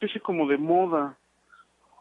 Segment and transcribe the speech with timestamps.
[0.00, 1.18] especie como de moda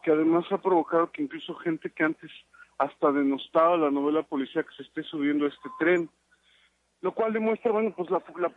[0.01, 2.31] que además ha provocado que incluso gente que antes
[2.77, 6.09] hasta denostaba la novela policía que se esté subiendo a este tren,
[7.01, 8.49] lo cual demuestra, bueno, pues la, la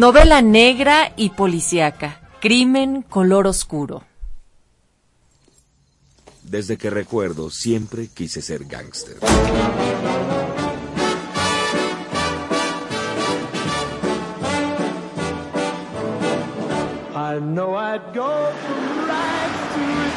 [0.00, 2.22] Novela negra y policíaca.
[2.40, 4.02] Crimen color oscuro.
[6.42, 9.18] Desde que recuerdo, siempre quise ser gángster.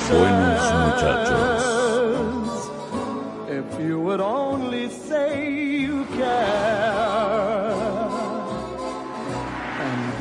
[0.09, 1.73] Buenos muchachos.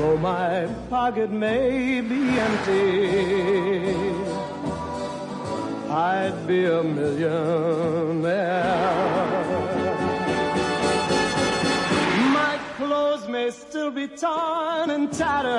[0.03, 3.95] Though my pocket may be empty,
[5.89, 8.25] I'd be a millionaire.
[12.35, 15.53] My clothes may still be torn and tattered.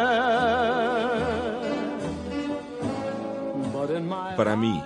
[3.72, 4.84] But in my Para mí,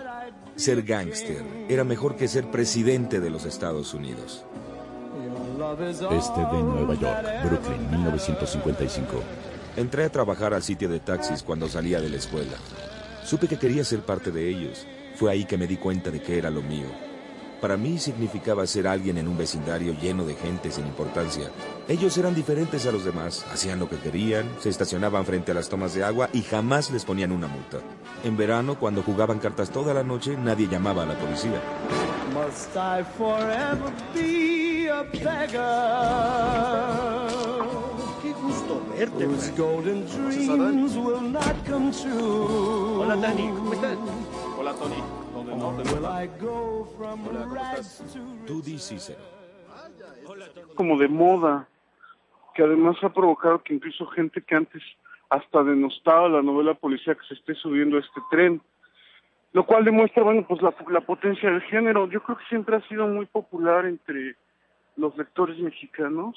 [0.56, 4.46] ser gángster era mejor que ser presidente de los Estados Unidos.
[5.58, 9.24] Este de Nueva York, Brooklyn, 1955.
[9.76, 12.54] Entré a trabajar al sitio de taxis cuando salía de la escuela.
[13.24, 14.86] Supe que quería ser parte de ellos.
[15.16, 16.86] Fue ahí que me di cuenta de que era lo mío.
[17.60, 21.50] Para mí significaba ser alguien en un vecindario lleno de gente sin importancia.
[21.88, 25.70] Ellos eran diferentes a los demás, hacían lo que querían, se estacionaban frente a las
[25.70, 27.80] tomas de agua y jamás les ponían una multa.
[28.24, 31.60] En verano, cuando jugaban cartas toda la noche, nadie llamaba a la policía.
[38.98, 39.28] Verte,
[42.98, 43.98] Hola, Dani, ¿cómo estás?
[44.58, 45.04] Hola, Tony.
[48.48, 49.16] Tú dices,
[50.76, 51.68] como de moda,
[52.56, 54.82] que además ha provocado que incluso gente que antes
[55.30, 58.62] hasta denostaba la novela policía que se esté subiendo a este tren,
[59.54, 62.08] lo cual demuestra, bueno, pues la, la potencia del género.
[62.10, 64.36] Yo creo que siempre ha sido muy popular entre
[64.98, 66.36] los lectores mexicanos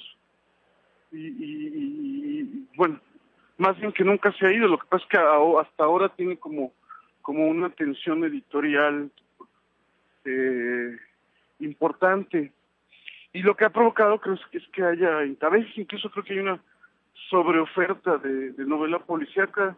[1.13, 3.01] y, bueno,
[3.59, 6.37] más bien que nunca se ha ido, lo que pasa es que hasta ahora tiene
[6.37, 6.73] como,
[7.21, 9.11] como una tensión editorial
[10.25, 10.97] eh,
[11.59, 12.53] importante.
[13.33, 16.39] Y lo que ha provocado creo es que, haya, a veces incluso creo que hay
[16.41, 16.61] una
[17.29, 19.77] sobreoferta de, de novela policíaca.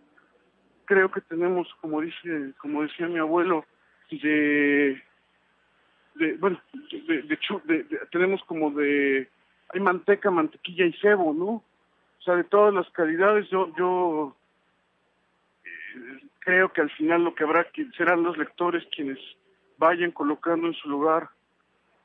[0.84, 3.64] Creo que tenemos, como dice, como decía mi abuelo,
[4.10, 5.02] de,
[6.14, 9.28] de bueno, de, de tenemos como de
[9.72, 11.46] hay manteca, mantequilla y cebo, ¿no?
[12.22, 14.36] O sea, de todas las calidades, yo, yo
[15.64, 19.18] eh, creo que al final lo que habrá que serán los lectores quienes
[19.78, 21.30] vayan colocando en su lugar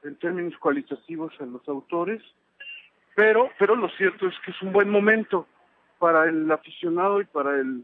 [0.04, 2.24] en términos cualitativos a los autores,
[3.16, 5.46] pero, pero lo cierto es que es un buen momento
[6.00, 7.84] para el aficionado y para el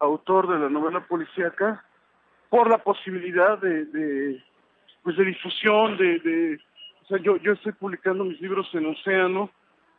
[0.00, 1.84] autor de la novela policíaca
[2.48, 4.42] por la posibilidad de, de
[5.02, 6.58] pues de difusión, de,
[7.02, 9.50] o sea, yo, yo estoy publicando mis libros en Océano,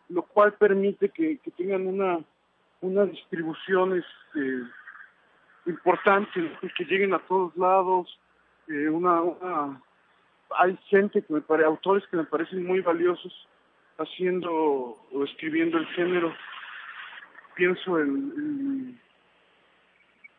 [0.10, 2.20] lo cual permite que, tengan una,
[2.82, 4.64] una distribución este,
[5.66, 8.20] importante, que lleguen a todos lados,
[8.68, 9.22] eh, una,
[10.58, 13.48] hay gente que me parece, autores que me parecen muy valiosos
[13.98, 16.34] haciendo o escribiendo el género.
[17.56, 19.00] Pienso en,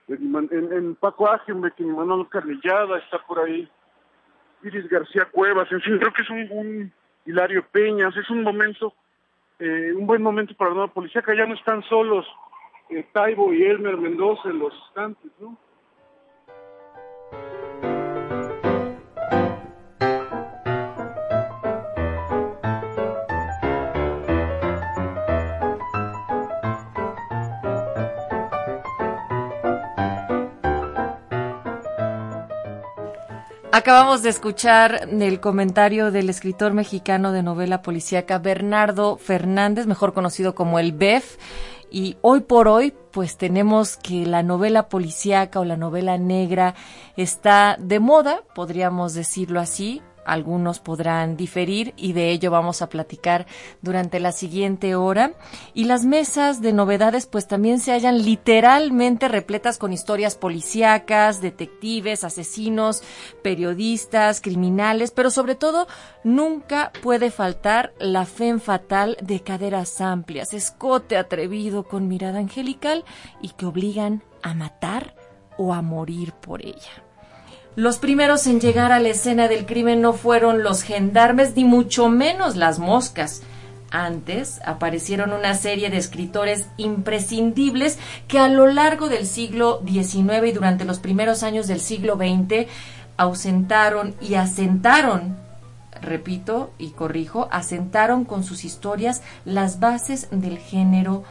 [0.08, 3.68] en, en, Paco Ágenbeck, en Manuel Carnillada, está por ahí
[4.62, 6.92] Iris García Cuevas, en fin, creo que es un,
[7.26, 8.94] Hilario Peñas, es un momento,
[9.58, 12.26] eh, un buen momento para la nueva policía, que ya no están solos
[12.90, 15.56] eh, Taibo y Elmer Mendoza en los estantes, ¿no?
[33.72, 40.56] Acabamos de escuchar el comentario del escritor mexicano de novela policíaca Bernardo Fernández, mejor conocido
[40.56, 41.36] como el BEF.
[41.88, 46.74] Y hoy por hoy, pues tenemos que la novela policíaca o la novela negra
[47.16, 53.46] está de moda, podríamos decirlo así, algunos podrán diferir y de ello vamos a platicar
[53.80, 55.32] durante la siguiente hora.
[55.74, 62.24] Y las mesas de novedades pues también se hallan literalmente repletas con historias policíacas, detectives,
[62.24, 63.02] asesinos,
[63.42, 65.86] periodistas, criminales, pero sobre todo
[66.24, 73.04] nunca puede faltar la fe fatal de caderas amplias, escote atrevido con mirada angelical
[73.40, 75.14] y que obligan a matar
[75.56, 77.09] o a morir por ella.
[77.80, 82.10] Los primeros en llegar a la escena del crimen no fueron los gendarmes ni mucho
[82.10, 83.40] menos las moscas.
[83.90, 87.98] Antes aparecieron una serie de escritores imprescindibles
[88.28, 92.68] que a lo largo del siglo XIX y durante los primeros años del siglo XX
[93.16, 95.38] ausentaron y asentaron,
[96.02, 101.24] repito y corrijo, asentaron con sus historias las bases del género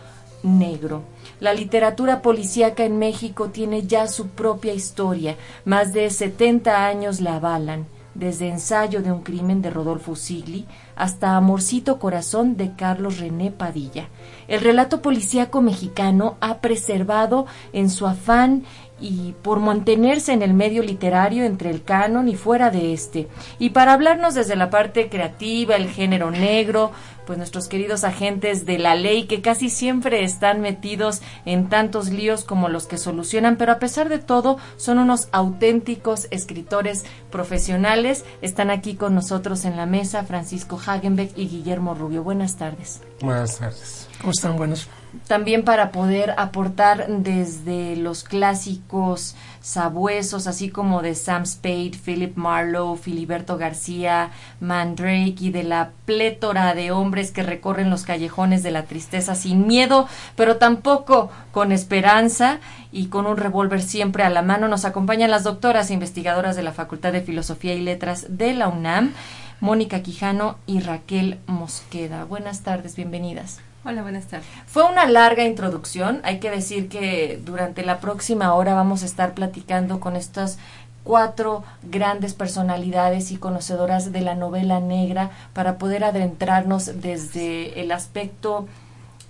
[0.44, 1.04] negro.
[1.40, 5.36] La literatura policíaca en México tiene ya su propia historia.
[5.66, 10.66] Más de 70 años la avalan, desde Ensayo de un crimen de Rodolfo Sigli
[10.96, 14.10] hasta Amorcito Corazón de Carlos René Padilla.
[14.48, 18.64] El relato policíaco mexicano ha preservado en su afán
[19.00, 23.30] y por mantenerse en el medio literario entre el canon y fuera de este.
[23.58, 26.92] Y para hablarnos desde la parte creativa, el género negro,
[27.30, 32.44] pues nuestros queridos agentes de la ley que casi siempre están metidos en tantos líos
[32.44, 38.26] como los que solucionan, pero a pesar de todo son unos auténticos escritores profesionales.
[38.42, 42.24] Están aquí con nosotros en la mesa Francisco Hagenbeck y Guillermo Rubio.
[42.24, 43.04] Buenas tardes.
[43.22, 44.08] Buenas tardes.
[44.22, 44.58] ¿Cómo están?
[44.58, 44.90] Buenos
[45.28, 52.98] también para poder aportar desde los clásicos sabuesos, así como de Sam Spade, Philip Marlowe,
[52.98, 58.84] Filiberto García, Mandrake y de la plétora de hombres que recorren los callejones de la
[58.84, 62.60] tristeza sin miedo, pero tampoco con esperanza
[62.92, 64.68] y con un revólver siempre a la mano.
[64.68, 68.68] Nos acompañan las doctoras e investigadoras de la Facultad de Filosofía y Letras de la
[68.68, 69.14] UNAM,
[69.60, 72.24] Mónica Quijano y Raquel Mosqueda.
[72.24, 73.60] Buenas tardes, bienvenidas.
[73.86, 74.46] Hola, buenas tardes.
[74.68, 76.20] Fue una larga introducción.
[76.24, 80.58] Hay que decir que durante la próxima hora vamos a estar platicando con estas
[81.06, 88.68] cuatro grandes personalidades y conocedoras de la novela negra para poder adentrarnos desde el aspecto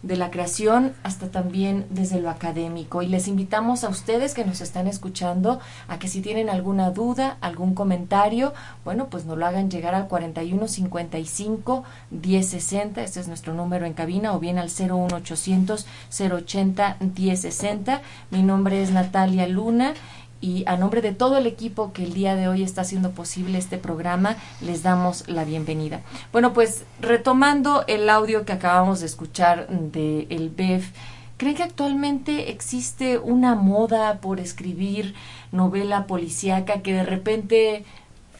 [0.02, 3.02] de la creación hasta también desde lo académico.
[3.02, 7.38] Y les invitamos a ustedes que nos están escuchando a que si tienen alguna duda,
[7.42, 8.54] algún comentario,
[8.86, 14.34] bueno, pues nos lo hagan llegar al 4155 1060, este es nuestro número en cabina,
[14.34, 18.02] o bien al 01800 080 1060.
[18.32, 19.94] Mi nombre es Natalia Luna
[20.42, 23.58] y a nombre de todo el equipo que el día de hoy está haciendo posible
[23.58, 26.02] este programa, les damos la bienvenida.
[26.32, 30.92] Bueno, pues retomando el audio que acabamos de escuchar de el BEF,
[31.38, 35.14] ¿creen que actualmente existe una moda por escribir
[35.52, 37.84] novela policíaca que de repente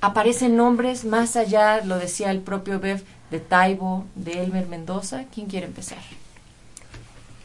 [0.02, 5.26] aparecen nombres más allá, lo decía el propio BEF, de Taibo, de Elmer Mendoza?
[5.34, 6.00] ¿Quién quiere empezar?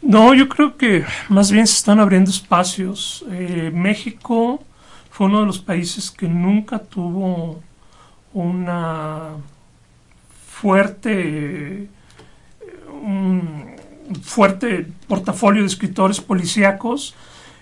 [0.04, 3.24] No, yo creo que más bien se están abriendo espacios.
[3.30, 4.62] Eh, México
[5.10, 7.62] fue uno de los países que nunca tuvo
[8.34, 9.30] una
[10.46, 11.88] fuerte
[13.02, 13.76] un
[14.22, 17.14] fuerte portafolio de escritores policíacos.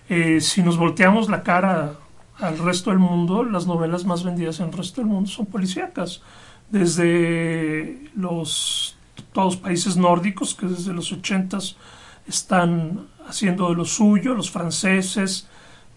[0.09, 1.95] Eh, si nos volteamos la cara
[2.39, 6.23] al resto del mundo, las novelas más vendidas en el resto del mundo son policíacas.
[6.71, 8.97] Desde los
[9.33, 11.77] todos países nórdicos, que desde los ochentas
[12.27, 15.47] están haciendo de lo suyo, los franceses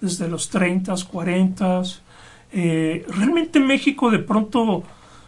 [0.01, 1.81] desde los 30, 40.
[2.51, 4.83] Eh, realmente México de pronto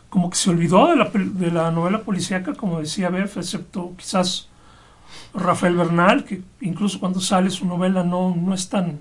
[0.10, 4.48] como que se olvidó de la, de la novela policíaca, como decía Bef, excepto quizás
[5.34, 9.00] Rafael Bernal, que incluso cuando sale su novela no, no es tan,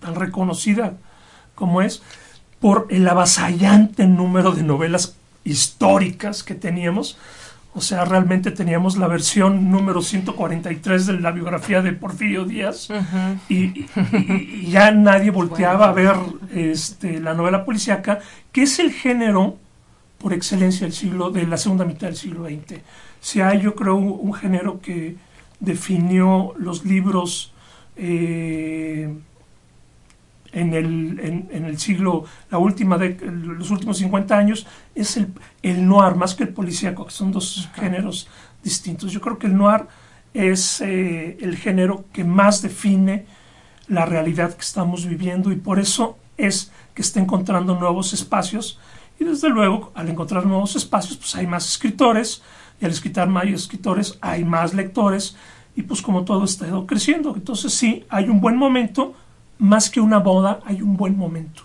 [0.00, 0.94] tan reconocida
[1.54, 2.02] como es,
[2.60, 7.18] por el avasallante número de novelas históricas que teníamos.
[7.76, 12.88] O sea, realmente teníamos la versión número 143 de la biografía de Porfirio Díaz
[13.48, 13.86] y,
[14.70, 16.14] ya nadie volteaba a ver
[16.54, 18.20] este, la novela policíaca,
[18.52, 19.56] que es el género
[20.18, 22.80] por excelencia del siglo, de la segunda mitad del siglo XX.
[23.20, 25.16] Si hay, yo creo, un, género que
[25.58, 27.52] definió los libros
[27.96, 29.12] eh,
[30.54, 35.28] en el, en, el siglo, la última de, los últimos 50 años, es el,
[35.62, 38.28] el noir, más que el policíaco, que son dos géneros
[38.62, 39.12] distintos.
[39.12, 39.86] Yo creo que el noir
[40.32, 43.26] es eh, el género que más define
[43.88, 48.80] la realidad que estamos viviendo y por eso es que está encontrando nuevos espacios.
[49.18, 52.42] Y desde luego al encontrar nuevos espacios pues hay más escritores
[52.80, 55.36] y al escritar más escritores hay más lectores
[55.76, 57.34] y pues como todo está creciendo.
[57.36, 59.14] Entonces sí hay un buen momento
[59.58, 61.62] más que una boda, hay un buen momento.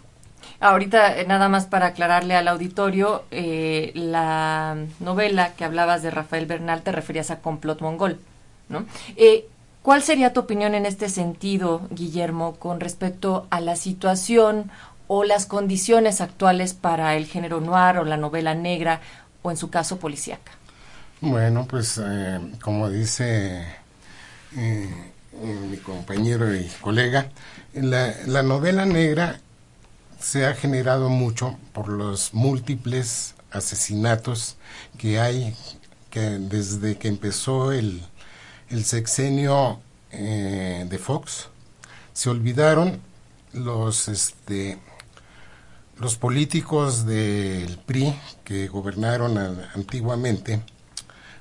[0.61, 6.45] Ahorita, eh, nada más para aclararle al auditorio, eh, la novela que hablabas de Rafael
[6.45, 8.19] Bernal te referías a Complot Mongol,
[8.67, 8.85] ¿no?
[9.15, 9.47] Eh,
[9.83, 14.69] ¿Cuál sería tu opinión en este sentido, Guillermo, con respecto a la situación
[15.07, 18.99] o las condiciones actuales para el género noir o la novela negra
[19.41, 20.51] o en su caso policíaca?
[21.21, 22.01] Bueno, pues
[22.61, 23.65] como dice
[25.41, 27.29] mi compañero y colega,
[27.73, 29.39] la, la novela negra
[30.19, 34.57] se ha generado mucho por los múltiples asesinatos
[34.97, 35.55] que hay
[36.09, 38.01] que desde que empezó el,
[38.69, 39.79] el sexenio
[40.11, 41.47] eh, de Fox
[42.13, 42.99] se olvidaron
[43.53, 44.77] los este
[45.97, 49.37] los políticos del PRI que gobernaron
[49.73, 50.61] antiguamente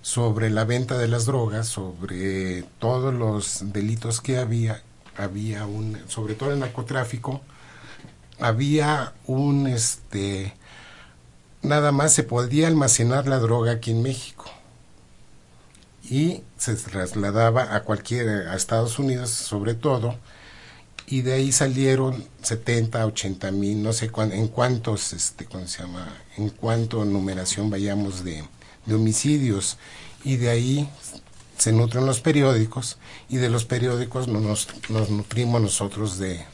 [0.02, 4.82] sobre la venta de las drogas, sobre todos los delitos que había,
[5.16, 7.40] había un, sobre todo el narcotráfico,
[8.40, 10.54] había un este
[11.62, 14.44] nada más se podía almacenar la droga aquí en México.
[16.10, 20.16] Y se trasladaba a cualquier a Estados Unidos sobre todo
[21.06, 26.06] y de ahí salieron 70 80 mil no sé en cuántos este cómo se llama
[26.36, 28.44] en cuánto numeración vayamos de,
[28.88, 29.78] de homicidios
[30.24, 30.90] y de ahí
[31.56, 36.44] se nutren los periódicos y de los periódicos nos, nos nutrimos nosotros de,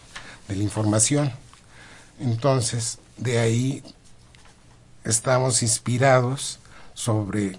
[0.48, 1.32] la información
[2.18, 3.82] entonces, de ahí
[5.04, 6.60] estamos inspirados
[6.94, 7.58] sobre,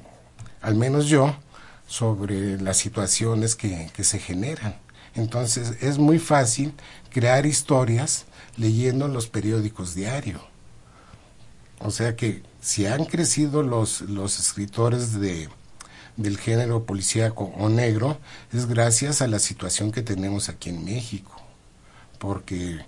[0.62, 1.36] al menos yo,
[1.88, 4.78] sobre las situaciones que, que se generan.
[5.14, 6.74] Entonces, es muy fácil
[7.10, 8.26] crear historias
[8.58, 10.42] leyendo los periódicos diarios.
[11.80, 15.50] O sea que si han crecido los, los escritores de,
[16.18, 18.18] del género policíaco o negro,
[18.52, 21.40] es gracias a la situación que tenemos aquí en México.
[22.18, 22.84] Porque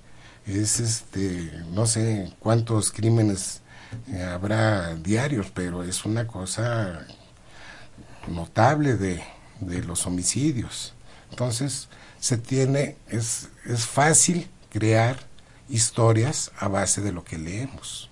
[0.48, 3.62] es este, no sé cuántos crímenes
[4.08, 7.06] eh, habrá diarios, pero es una cosa
[8.28, 9.24] notable de,
[9.60, 10.96] de los homicidios.
[11.30, 11.88] Entonces,
[12.20, 15.20] se tiene, es, es fácil crear
[15.70, 18.07] historias a base de lo que leemos.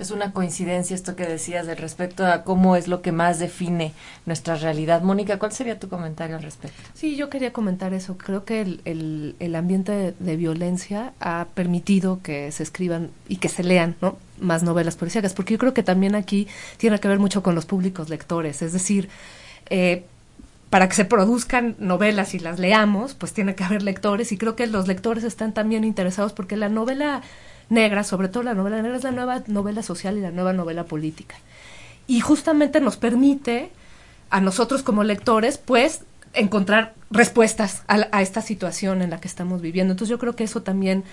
[0.00, 3.92] Es una coincidencia esto que decías de respecto a cómo es lo que más define
[4.24, 5.02] nuestra realidad.
[5.02, 6.80] Mónica, ¿cuál sería tu comentario al respecto?
[6.94, 8.16] Sí, yo quería comentar eso.
[8.16, 13.62] Creo que el, el, ambiente de, violencia ha permitido que se escriban y que se
[13.62, 14.16] lean ¿no?
[14.40, 17.66] más novelas policíacas, porque yo creo que también aquí tiene que ver mucho con los
[17.66, 18.62] públicos lectores.
[18.62, 19.10] Es decir,
[19.68, 20.06] eh,
[20.70, 24.56] para que se produzcan novelas y las leamos, pues tiene que haber lectores y creo
[24.56, 27.20] que los lectores están también interesados porque la novela
[27.70, 30.84] negra, sobre todo la novela negra, es la nueva novela social y la nueva novela
[30.84, 31.36] política.
[32.06, 33.70] Y justamente nos permite
[34.28, 36.02] a nosotros como lectores, pues,
[36.34, 39.92] encontrar respuestas a, esta situación en la que estamos viviendo.
[39.92, 41.04] Entonces yo creo que eso también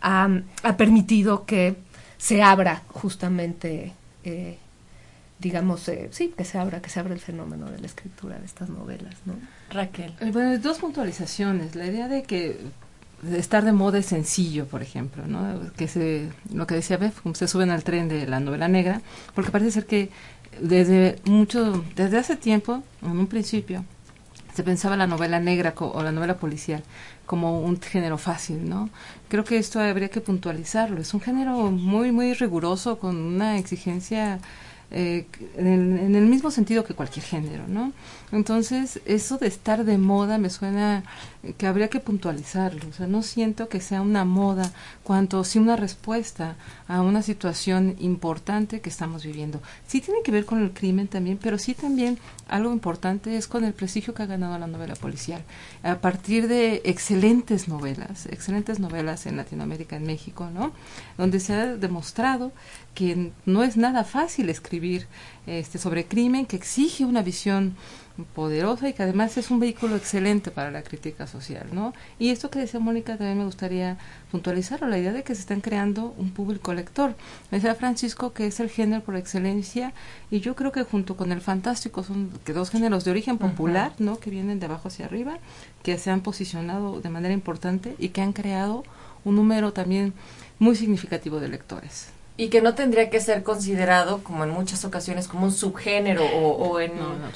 [0.00, 0.28] ha,
[0.76, 1.76] permitido que
[2.18, 3.92] se abra justamente,
[4.24, 4.58] eh,
[5.38, 8.46] digamos, eh, sí, que se abra, que se abra el fenómeno de la escritura de
[8.46, 9.34] estas novelas, ¿no?
[9.70, 10.14] Raquel.
[10.20, 11.76] Eh, bueno, dos puntualizaciones.
[11.76, 12.58] La idea de que
[13.32, 15.72] estar de moda es sencillo, por ejemplo, ¿no?
[15.76, 19.00] Que se, lo que decía Beth, como se suben al tren de la novela negra,
[19.34, 20.10] porque parece ser que
[20.60, 23.84] desde mucho, desde hace tiempo, en un principio,
[24.54, 26.82] se pensaba la novela negra o la novela policial
[27.26, 28.90] como un género fácil, ¿no?
[29.28, 31.00] Creo que esto habría que puntualizarlo.
[31.00, 34.38] Es un género muy, muy riguroso, con una exigencia
[34.90, 35.26] eh,
[35.56, 37.92] en, el, mismo sentido que cualquier género, ¿no?
[38.34, 41.04] Entonces, eso de estar de moda me suena
[41.56, 42.88] que habría que puntualizarlo.
[42.88, 44.72] O sea, no siento que sea una moda,
[45.04, 46.56] cuanto sí una respuesta
[46.88, 49.60] a una situación importante que estamos viviendo.
[49.86, 53.64] Sí tiene que ver con el crimen también, pero sí también algo importante es con
[53.64, 55.42] el prestigio que ha ganado la novela policial.
[55.84, 60.72] A partir de excelentes novelas, excelentes novelas en Latinoamérica, en México, ¿no?
[61.16, 62.50] Donde se ha demostrado
[62.94, 65.06] que no es nada fácil escribir
[65.46, 67.76] este, sobre crimen, que exige una visión
[68.34, 71.92] poderosa y que además es un vehículo excelente para la crítica social, ¿no?
[72.18, 73.98] Y esto que decía Mónica también me gustaría
[74.30, 77.16] puntualizarlo, la idea de que se están creando un público lector.
[77.50, 79.92] Decía Francisco que es el género por excelencia
[80.30, 83.92] y yo creo que junto con el fantástico son que dos géneros de origen popular,
[83.98, 84.20] ¿no?
[84.20, 85.38] Que vienen de abajo hacia arriba,
[85.82, 88.84] que se han posicionado de manera importante y que han creado
[89.24, 90.12] un número también
[90.60, 95.28] muy significativo de lectores y que no tendría que ser considerado como en muchas ocasiones
[95.28, 96.92] como un subgénero o, en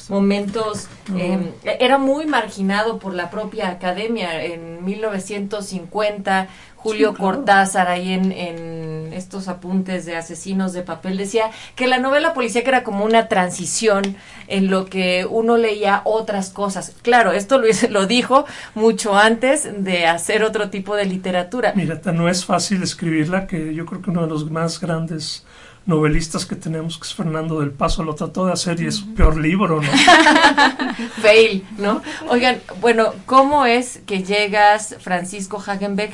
[0.09, 8.33] momentos em, era muy marginado por la propia academia en 1950 Julio Cortázar ahí en,
[8.33, 13.29] en, estos apuntes de asesinos de papel, decía que la novela policíaca era como una
[13.29, 16.95] transición en lo que uno leía otras cosas.
[17.03, 21.73] Claro, esto lo, lo dijo mucho antes de hacer otro tipo de literatura.
[21.75, 25.45] Mira, no es fácil escribirla, que yo creo que uno de los más grandes
[25.87, 29.15] novelistas que tenemos, que es Fernando del Paso, lo trató de hacer y es un
[29.15, 29.91] peor libro, ¿no?
[31.23, 32.03] Fail, ¿no?
[32.29, 36.13] Oigan, bueno, ¿cómo es que llegas, Francisco Hagenbeck,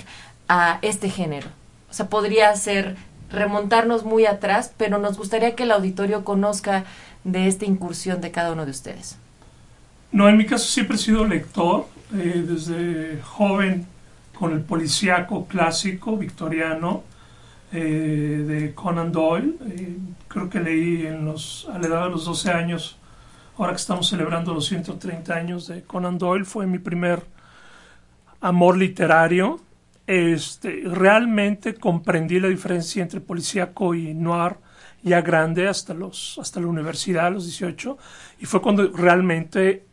[0.49, 1.49] a este género?
[1.95, 2.97] O sea, podría ser
[3.31, 6.83] remontarnos muy atrás, pero nos gustaría que el auditorio conozca
[7.23, 9.17] de esta incursión de cada uno de ustedes.
[10.11, 13.87] No, en mi caso siempre he sido lector, eh, desde joven
[14.37, 17.05] con el policíaco clásico victoriano,
[17.71, 19.55] eh, de Conan Doyle.
[19.71, 19.97] Eh,
[20.27, 22.97] creo que leí en los, a la edad de los 12 años,
[23.57, 27.23] ahora que estamos celebrando los 130 años de Conan Doyle, fue mi primer
[28.41, 29.61] amor literario.
[30.07, 34.57] Este, realmente comprendí la diferencia entre policíaco y noir
[35.03, 37.99] ya grande hasta, los, hasta la universidad a los 18
[38.41, 39.85] y fue cuando realmente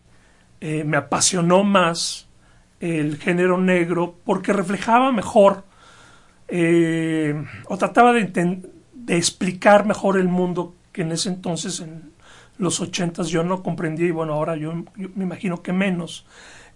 [0.59, 2.27] eh, me apasionó más
[2.79, 5.63] el género negro porque reflejaba mejor
[6.47, 8.61] eh, o trataba de,
[9.07, 12.11] explicar mejor el mundo que en ese entonces, en
[12.57, 16.25] los ochentas, yo no comprendía y bueno, ahora yo, me imagino que menos.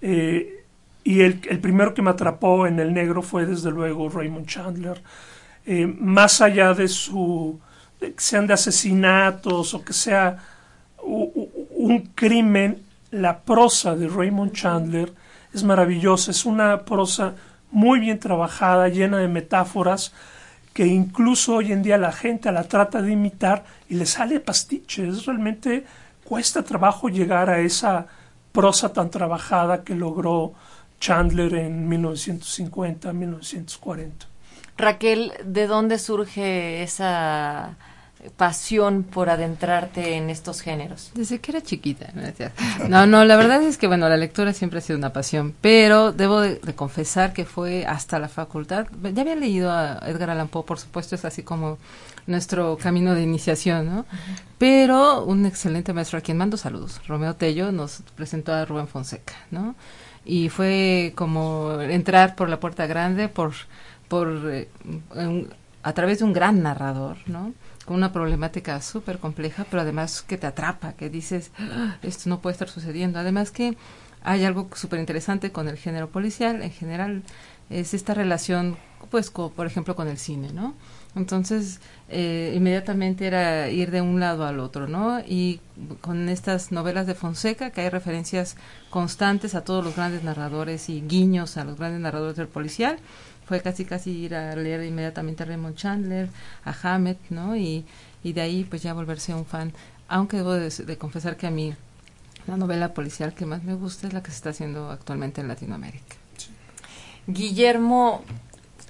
[0.02, 0.65] Eh,
[1.06, 5.02] y el, el, primero que me atrapó en el negro fue desde luego Raymond Chandler.
[5.68, 7.60] Eh, más allá de su,
[8.00, 10.38] que sean de asesinatos o que sea
[11.04, 15.14] un crimen, la prosa de Raymond Chandler
[15.54, 17.36] es maravillosa, es una prosa
[17.72, 20.12] muy bien trabajada, llena de metáforas,
[20.74, 25.26] que incluso hoy en día la gente la trata de imitar y le sale pastiches.
[25.28, 25.86] Realmente
[26.24, 28.08] cuesta trabajo llegar a esa
[28.52, 30.54] prosa tan trabajada que logró
[31.00, 34.28] Chandler en 1950, 1940.
[34.78, 37.78] Raquel, ¿de dónde surge esa
[38.38, 41.12] pasión por adentrarte en estos géneros?
[41.14, 42.08] Desde que era chiquita.
[42.90, 46.12] No, no, la verdad es que, bueno, la lectura siempre ha sido una pasión, pero
[46.12, 48.88] debo de, confesar que fue hasta la facultad.
[49.14, 51.78] Ya había leído a Edgar Allan Poe, por supuesto, es así como
[52.28, 54.06] nuestro camino de iniciación, ¿no?
[54.58, 59.34] Pero un excelente maestro a quien mando saludos, Romeo Tello, nos presentó a Rubén Fonseca,
[59.52, 59.76] ¿no?
[60.26, 63.54] Y fue como entrar por la puerta grande, por,
[64.08, 64.68] por eh,
[65.84, 67.54] a través de un gran narrador, ¿no?
[67.86, 72.40] con una problemática súper compleja, pero además que te atrapa, que dices, ah, esto no
[72.40, 73.20] puede estar sucediendo.
[73.20, 73.78] Además que
[74.24, 77.24] hay algo súper interesante con el género policial en general,
[77.70, 78.78] es esta relación,
[79.12, 80.74] pues, por ejemplo, con el cine, ¿no?
[81.16, 85.20] Entonces, eh, inmediatamente era ir de un lado al otro, ¿no?
[85.22, 85.62] Y
[86.02, 88.58] con estas novelas de Fonseca, que hay referencias
[88.90, 93.00] constantes a todos los grandes narradores y guiños a los grandes narradores del policial,
[93.46, 96.30] fue casi casi ir a leer inmediatamente a Raymond Chandler,
[96.66, 97.56] a Hammett, ¿no?
[97.56, 97.86] Y,
[98.24, 99.72] y de ahí pues ya volverse un fan.
[100.08, 101.74] Aunque debo de, confesar que a mí
[102.48, 105.48] la novela policial que más me gusta es la que se está haciendo actualmente en
[105.48, 106.16] Latinoamérica.
[107.28, 108.24] Guillermo,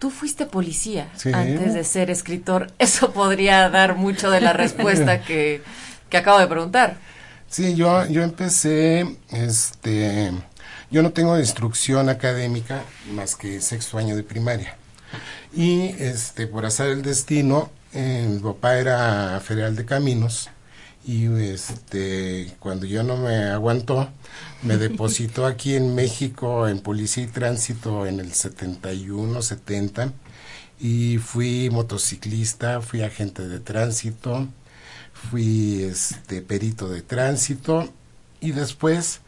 [0.05, 2.71] tú fuiste policía antes de ser escritor.
[2.77, 5.63] Eso podría dar mucho de la respuesta que,
[6.11, 6.97] que acabo de preguntar.
[7.49, 10.31] Sí, yo, yo empecé, este,
[10.91, 14.77] yo no tengo instrucción académica más que sexto año de primaria.
[15.51, 20.51] Y este, por hacer el destino, mi papá era federal de caminos
[21.05, 24.09] y este, cuando yo no me aguantó,
[24.63, 30.13] me depositó aquí en México en Policía y Tránsito en el 71, 70
[30.79, 34.47] y fui motociclista, fui agente de tránsito,
[35.13, 37.87] fui este perito de tránsito
[38.41, 39.21] y después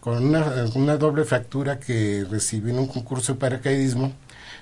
[0.00, 4.12] con una, una doble fractura que recibí en un concurso de paracaidismo,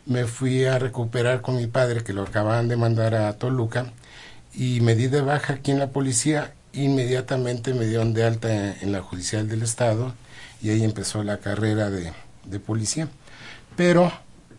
[0.06, 3.92] me fui a recuperar con mi padre, que lo acababan de mandar a Toluca,
[4.54, 8.92] y me di de baja aquí en la policía, inmediatamente me dieron de alta en,
[8.92, 10.14] la judicial del estado,
[10.62, 12.12] y ahí empezó la carrera de,
[12.44, 13.08] de policía.
[13.76, 14.12] Pero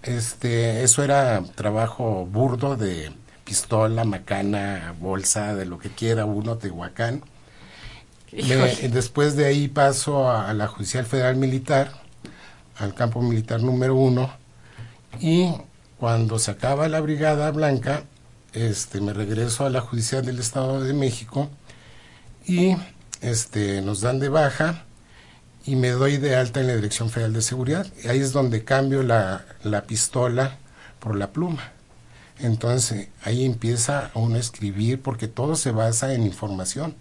[0.04, 3.12] este, eso era trabajo burdo de
[3.44, 7.24] pistola, macana, bolsa, de lo que quiera uno, Tehuacán
[8.90, 11.92] después de ahí paso a, la Judicial Federal Militar,
[12.78, 14.32] al campo militar número uno,
[15.20, 15.54] y
[16.00, 18.04] cuando se acaba la Brigada Blanca,
[18.54, 21.50] este, me regreso a la Judicial del Estado de México
[22.46, 22.76] y
[23.22, 24.86] este, nos dan de baja
[25.66, 27.88] y me doy de alta en la Dirección Federal de Seguridad.
[28.04, 30.58] Y ahí es donde cambio la, la pistola
[31.00, 31.72] por la pluma.
[32.40, 36.96] Entonces ahí empieza uno a escribir porque todo se basa en información.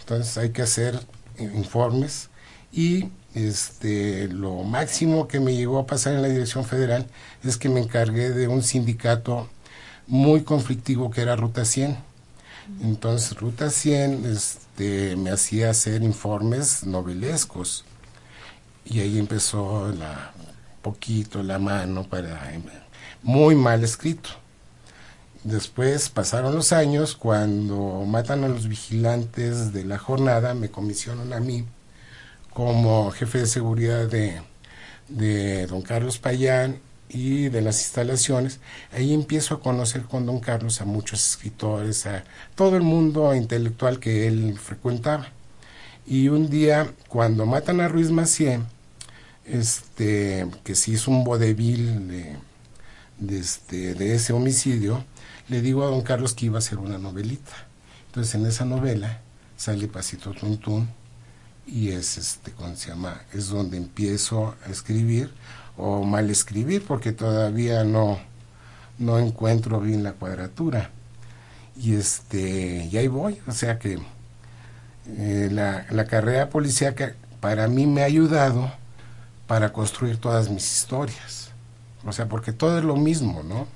[0.00, 1.00] Entonces hay que hacer
[1.38, 2.30] informes
[2.72, 7.06] y este lo máximo que me llegó a pasar en la dirección federal
[7.44, 9.48] es que me encargué de un sindicato
[10.06, 12.09] muy conflictivo que era Ruta 100.
[12.82, 17.84] Entonces, Ruta 100 este, me hacía hacer informes novelescos.
[18.84, 20.32] Y ahí empezó la
[20.82, 22.52] poquito la mano para
[23.22, 24.30] muy mal escrito.
[25.44, 31.40] Después pasaron los años, cuando matan a los vigilantes de la jornada, me comisionan a
[31.40, 31.64] mí
[32.52, 34.42] como jefe de seguridad de,
[35.08, 36.80] de don Carlos Payán
[37.12, 38.60] y de las instalaciones.
[38.92, 43.98] Ahí empiezo a conocer con don Carlos a muchos escritores, a todo el mundo intelectual
[43.98, 45.28] que él frecuentaba.
[46.06, 48.60] Y un día, cuando matan a Ruiz Macié,
[49.44, 52.08] este, que se hizo un vodevil
[53.18, 55.04] de, este, de ese homicidio,
[55.48, 57.52] le digo a don Carlos que iba a hacer una novelita.
[58.06, 59.20] Entonces en esa novela
[59.56, 60.88] sale Pasito Tuntún
[61.66, 62.92] y es este, ¿cómo se?
[63.32, 65.32] Es donde empiezo a escribir
[65.76, 68.18] o mal escribir porque todavía no,
[68.98, 70.90] no encuentro bien la cuadratura.
[71.76, 73.98] Y este, y ahí voy, o sea que
[75.06, 78.70] eh, la, la carrera policíaca para mí me ha ayudado
[79.46, 81.50] para construir todas mis historias.
[82.04, 83.66] O sea, porque todo es lo mismo, ¿no?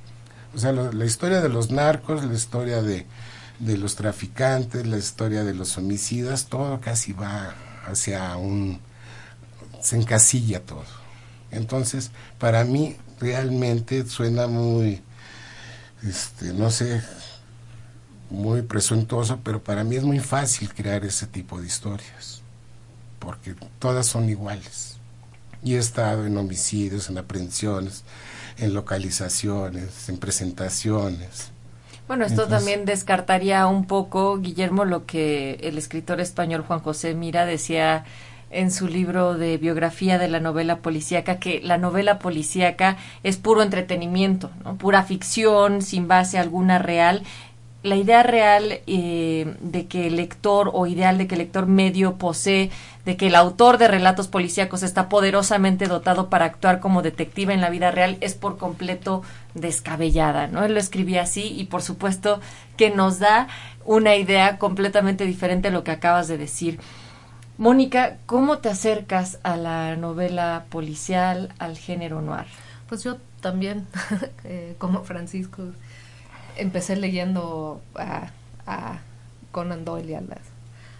[0.54, 3.06] O sea, la historia de los narcos, la historia de,
[3.58, 7.54] de los traficantes, la historia de los homicidas, todo casi va
[7.86, 8.80] hacia un...
[9.80, 11.03] se encasilla todo.
[11.54, 15.02] Entonces, para mí realmente suena muy,
[16.02, 17.02] este, no sé,
[18.30, 22.42] muy presuntuoso, pero para mí es muy fácil crear ese tipo de historias,
[23.18, 24.96] porque todas son iguales.
[25.62, 28.04] Y he estado en homicidios, en aprehensiones,
[28.58, 31.50] en localizaciones, en presentaciones.
[32.06, 37.46] Bueno, esto también descartaría un poco, Guillermo, lo que el escritor español Juan José Mira
[37.46, 38.04] decía
[38.54, 43.62] en su libro de biografía de la novela policíaca, que la novela policíaca es puro
[43.62, 44.76] entretenimiento, ¿no?
[44.76, 47.22] pura ficción, sin base alguna real,
[47.84, 52.16] la idea real eh, de que el lector o ideal de que el lector medio
[52.16, 52.70] posee,
[53.04, 57.60] de que el autor de relatos policíacos está poderosamente dotado para actuar como detective en
[57.60, 60.64] la vida real es por completo descabellada, ¿no?
[60.64, 62.40] Él lo escribía así y por supuesto
[62.78, 63.48] que nos da
[63.84, 66.80] una idea completamente diferente a lo que acabas de decir.
[67.56, 72.46] Mónica, ¿cómo te acercas a la novela policial, al género noir?
[72.88, 73.86] Pues yo también,
[74.44, 75.62] eh, como Francisco,
[76.56, 78.30] empecé leyendo a,
[78.66, 78.98] a,
[79.52, 80.40] Conan Doyle y a las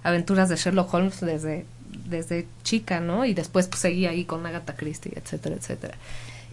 [0.04, 1.66] aventuras de Sherlock Holmes desde,
[2.06, 3.24] desde chica, ¿no?
[3.24, 5.96] Y después pues, seguí ahí con Agatha Christie, etcétera, etcétera.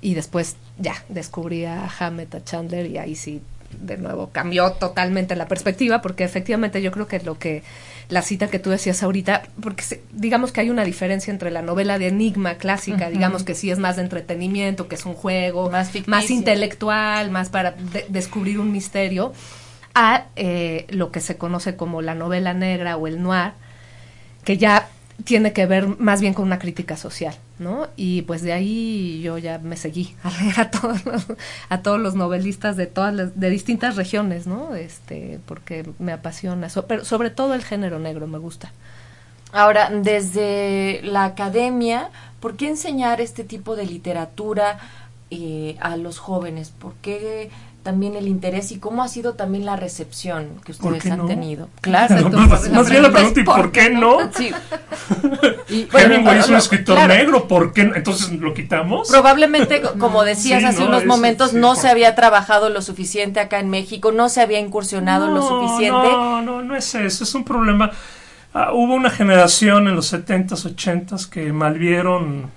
[0.01, 3.39] Y después ya descubrí a Hammett, a Chandler y ahí sí
[3.79, 7.63] de nuevo cambió totalmente la perspectiva porque efectivamente yo creo que lo que
[8.11, 11.97] la cita que tú decías ahorita, porque digamos que hay una diferencia entre la novela
[11.97, 15.91] de enigma clásica, digamos que sí es más de entretenimiento, que es un juego, más,
[16.07, 17.73] más intelectual, más para
[18.09, 19.31] descubrir un misterio,
[19.95, 23.53] a eh, lo que se conoce como la novela negra o el noir,
[24.43, 24.89] que ya
[25.23, 27.87] tiene que ver más bien con una crítica social, ¿no?
[27.95, 31.27] Y pues de ahí yo ya me seguí a a todos los,
[31.69, 34.75] a todos los novelistas de todas las, de distintas regiones, ¿no?
[34.75, 38.73] Este, porque me apasiona, pero sobre todo el género negro me gusta.
[39.53, 44.79] Ahora, desde la academia, ¿por qué enseñar este tipo de literatura
[45.29, 46.69] eh, a los jóvenes?
[46.69, 47.51] ¿Por qué
[47.83, 51.67] también el interés y cómo ha sido también la recepción que ustedes han tenido.
[51.81, 54.17] Claro, más, bien la pregunta, ¿y por qué no?
[54.35, 54.51] Sí.
[55.69, 59.09] y, bueno, es un escritor negro, ¿por qué Entonces lo quitamos.
[59.09, 64.11] Probablemente, como decías hace unos momentos, no se había trabajado lo suficiente acá en México,
[64.11, 66.07] no se había incursionado lo suficiente.
[66.11, 67.91] No, no, no es eso, es un problema.
[68.53, 72.51] Ah, hubo una generación en los 70s, 80s que malvieron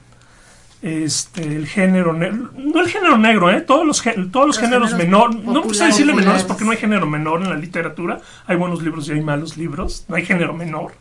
[0.84, 3.62] este el género negro, no el género negro, ¿eh?
[3.62, 7.40] todos los, todos los, géneros, menores, no quise decirle menores porque no hay género menor
[7.40, 10.92] en la literatura, hay buenos libros y hay malos libros, no hay género menor.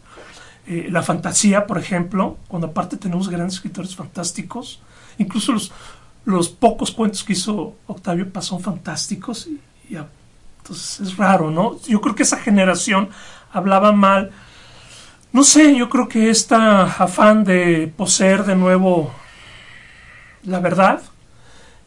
[0.66, 4.82] Eh, la fantasía, por ejemplo, cuando aparte tenemos grandes escritores fantásticos,
[5.18, 5.74] incluso los,
[6.24, 11.78] los pocos cuentos que hizo Octavio Paz son fantásticos, y, entonces es raro, ¿no?
[11.90, 13.10] Yo creo que esa generación
[13.52, 14.32] hablaba mal,
[15.34, 19.12] no sé, yo creo que esta afán de poseer de nuevo
[20.46, 21.02] la verdad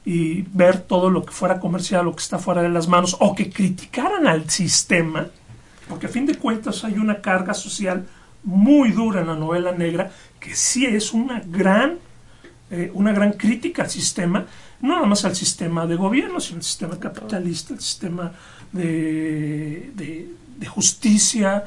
[0.05, 3.35] y ver todo lo que fuera comercial, lo que está fuera de las manos, o
[3.35, 5.27] que criticaran al sistema,
[5.88, 8.07] porque a fin de cuentas hay una carga social
[8.45, 11.99] muy dura en la novela negra, que sí es una gran,
[12.71, 14.47] eh, una gran crítica al sistema,
[14.81, 18.33] no nada más al sistema de gobierno, sino al sistema capitalista, al sistema
[18.71, 20.29] de, de
[20.66, 21.64] justicia,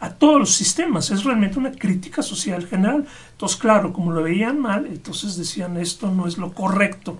[0.00, 1.10] a todos los sistemas.
[1.10, 3.06] Es realmente una crítica social general.
[3.32, 7.18] Entonces, claro, como lo veían mal, entonces decían esto no es lo correcto.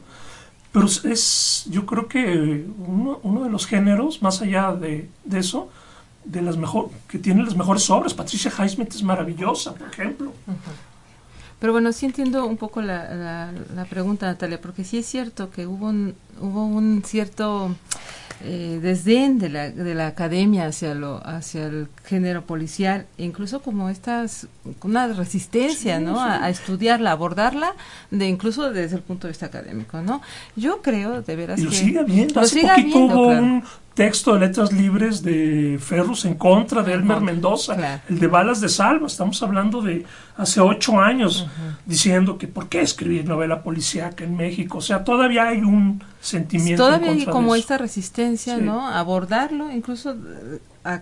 [0.72, 5.70] pero es, yo creo que uno, uno de los géneros, más allá de, de eso,
[6.26, 8.12] de las mejor, que tiene las mejores obras.
[8.12, 10.32] Patricia Highsmith es maravillosa, por ejemplo.
[11.58, 15.66] Pero bueno, sí entiendo un poco la, la, pregunta, Natalia, porque sí es cierto que
[15.66, 17.74] hubo un, hubo un cierto
[18.42, 23.60] eh, desdén de la, de la academia hacia lo hacia el género policial e incluso
[23.62, 24.46] como estas
[24.82, 27.72] una resistencia no A, estudiarla abordarla
[28.10, 30.20] de incluso desde el punto de vista académico no
[30.54, 32.40] yo creo de veras y lo que sigue habiendo.
[32.40, 38.02] hace poquito hubo un texto de letras libres de Ferrus en contra de Elmer Mendoza,
[38.10, 39.06] el de Balas de Salva.
[39.06, 40.04] Estamos hablando de
[40.36, 41.46] hace ocho años,
[41.86, 44.78] diciendo que por qué escribir novela policíaca en México.
[44.78, 46.84] O sea, todavía hay un sentimiento.
[46.84, 48.86] Todavía hay como esta resistencia, ¿no?
[48.86, 50.14] Abordarlo, incluso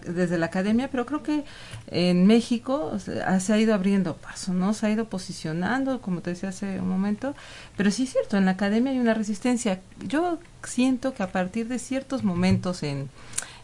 [0.06, 1.44] desde la academia, pero creo que
[1.88, 4.72] en México se ha ido abriendo paso, ¿no?
[4.72, 7.34] Se ha ido posicionando, como te decía hace un momento,
[7.76, 9.80] pero sí es cierto, en la academia hay una resistencia.
[10.06, 13.10] Yo siento que a partir de ciertos momentos en,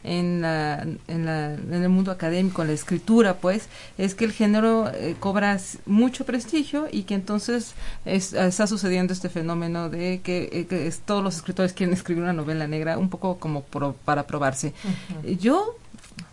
[0.05, 4.33] en, la, en, la, en, el mundo académico, en la escritura, pues, es que el
[4.33, 10.93] género eh, cobra mucho prestigio y que entonces está sucediendo este fenómeno de que, eh,
[11.05, 13.65] todos los escritores quieren escribir una novela negra, un poco como
[14.05, 14.73] para probarse.
[15.39, 15.77] Yo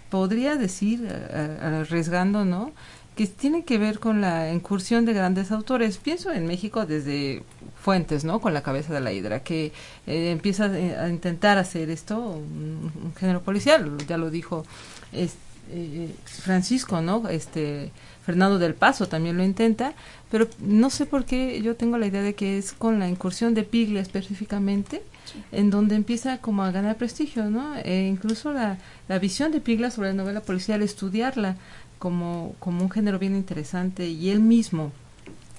[0.10, 2.72] podría decir, eh, arriesgando, ¿no?
[3.18, 5.98] Que tiene que ver con la incursión de grandes autores.
[5.98, 7.44] Pienso en México desde
[7.82, 8.40] Fuentes, ¿no?
[8.40, 9.74] Con la cabeza de la hidra, que
[10.06, 14.66] eh, empieza a intentar hacer esto, un, género policial, ya lo dijo
[15.14, 15.30] eh,
[16.26, 17.28] Francisco, ¿no?
[17.28, 17.92] Este
[18.24, 19.94] Fernando del Paso también lo intenta,
[20.30, 23.56] pero no sé por qué yo tengo la idea de que es con la incursión
[23.56, 25.02] de Piglia específicamente,
[25.52, 27.76] en donde empieza como a ganar prestigio, ¿no?
[27.78, 31.56] E incluso la, la visión de Piglia sobre la novela policial, estudiarla,
[32.00, 34.92] como, como un género bien interesante y él mismo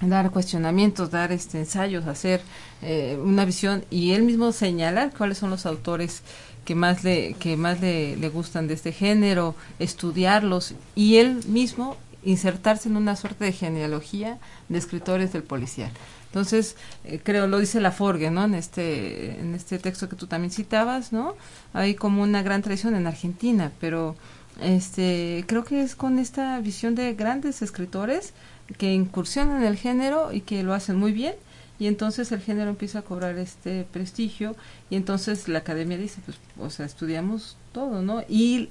[0.01, 2.41] dar cuestionamientos, dar este ensayos, hacer
[2.83, 6.23] eh, una visión y él mismo señalar cuáles son los autores
[6.65, 11.97] que más le que más le, le, gustan de este género, estudiarlos y él mismo
[12.23, 15.91] insertarse en una suerte de genealogía de escritores del policial.
[16.29, 18.45] Entonces, eh, creo, lo dice la Forgue, ¿no?
[18.45, 21.35] En este, en este texto que tú también citabas, ¿no?
[21.73, 24.15] Hay como una gran tradición en Argentina, pero
[24.61, 28.35] este, creo que es con esta visión de grandes escritores
[28.77, 31.35] que incursionan en el género y que lo hacen muy bien
[31.79, 34.57] y entonces el género empieza a cobrar este prestigio
[34.91, 38.69] y entonces la academia dice pues o sea estudiamos todo no y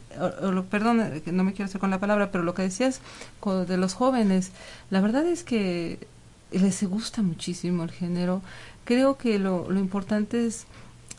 [0.69, 2.99] perdón no me quiero hacer con la palabra pero lo que decías
[3.67, 4.51] de los jóvenes
[4.89, 5.99] la verdad es que
[6.51, 8.41] les gusta muchísimo el género
[8.85, 10.65] creo que lo, lo importante es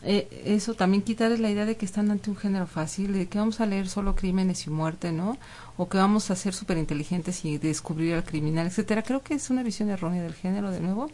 [0.01, 3.37] eh, eso también quitarles la idea de que están ante un género fácil, de que
[3.37, 5.37] vamos a leer solo crímenes y muerte, ¿no?
[5.75, 9.03] O que vamos a ser súper inteligentes y descubrir al criminal, etcétera.
[9.03, 11.09] Creo que es una visión errónea del género, de nuevo.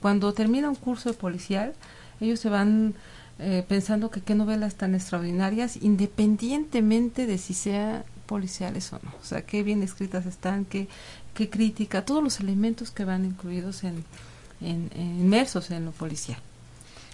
[0.00, 1.74] Cuando termina un curso de policial,
[2.20, 2.94] ellos se van
[3.38, 9.12] eh, pensando que qué novelas tan extraordinarias, independientemente de si sean policiales o no.
[9.20, 10.88] O sea, qué bien escritas están, qué,
[11.40, 14.04] qué crítica, todos los elementos que van incluidos en,
[14.60, 16.38] en inmersos en lo policial.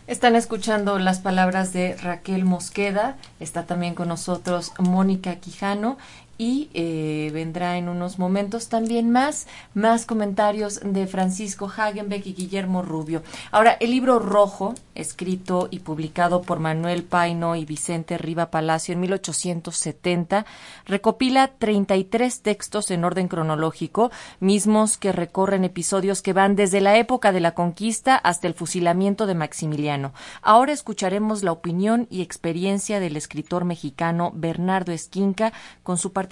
[0.09, 5.97] Están escuchando las palabras de Raquel Mosqueda, está también con nosotros Mónica Quijano
[6.39, 12.83] y eh, vendrá en unos momentos también más, más comentarios de Francisco Hagenbeck y Guillermo
[12.83, 13.23] Rubio.
[13.51, 19.01] Ahora, el libro rojo, escrito y publicado por Manuel Paino y Vicente Riva Palacio en
[19.01, 20.47] 1870,
[20.85, 27.33] recopila 33 textos en orden cronológico, mismos que recorren episodios que van desde la época
[27.33, 30.13] de la conquista hasta el fusilamiento de Maximiliano.
[30.43, 36.26] Ahora escucharemos la opinión y experiencia del escritor mexicano Bernardo Esquinca con su participación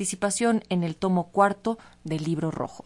[0.71, 2.85] en el tomo cuarto del libro rojo.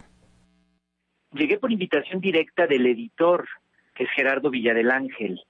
[1.32, 3.46] Llegué por invitación directa del editor,
[3.94, 5.40] que es Gerardo Villadel Ángel.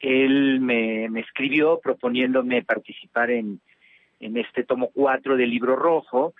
[0.00, 3.60] Él me, escribió proponiéndome participar en,
[4.20, 6.34] en este tomo cuatro del libro rojo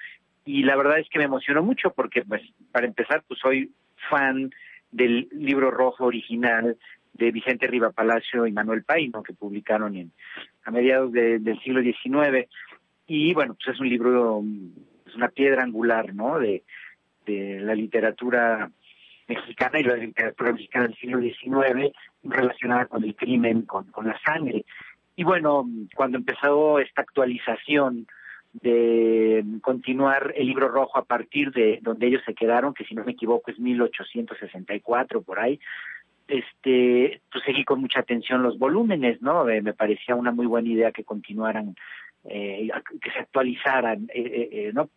[0.44, 3.72] y la verdad es que me emocionó mucho porque, pues, para empezar, pues soy
[4.08, 4.50] fan
[4.90, 6.76] del libro rojo original
[7.14, 10.12] de Vicente Riva Palacio y Manuel Paino, que publicaron en,
[10.64, 12.48] a mediados del siglo XIX
[13.06, 14.42] y bueno, pues es un libro,
[15.06, 16.38] es una piedra angular, ¿no?
[16.38, 16.64] De,
[17.26, 18.70] de la literatura
[19.28, 21.92] mexicana y la literatura mexicana del siglo XIX
[22.22, 24.64] relacionada con el crimen, con, con la sangre.
[25.16, 28.06] Y bueno, cuando empezó esta actualización
[28.52, 33.04] de continuar el libro rojo a partir de donde ellos se quedaron, que si no
[33.04, 35.60] me equivoco es 1864 por ahí,
[36.28, 39.44] este, pues seguí con mucha atención los volúmenes, ¿no?
[39.44, 41.76] Me parecía una muy buena idea que continuaran
[42.28, 42.68] eh,
[43.00, 44.88] que se actualizaran eh, eh, ¿no?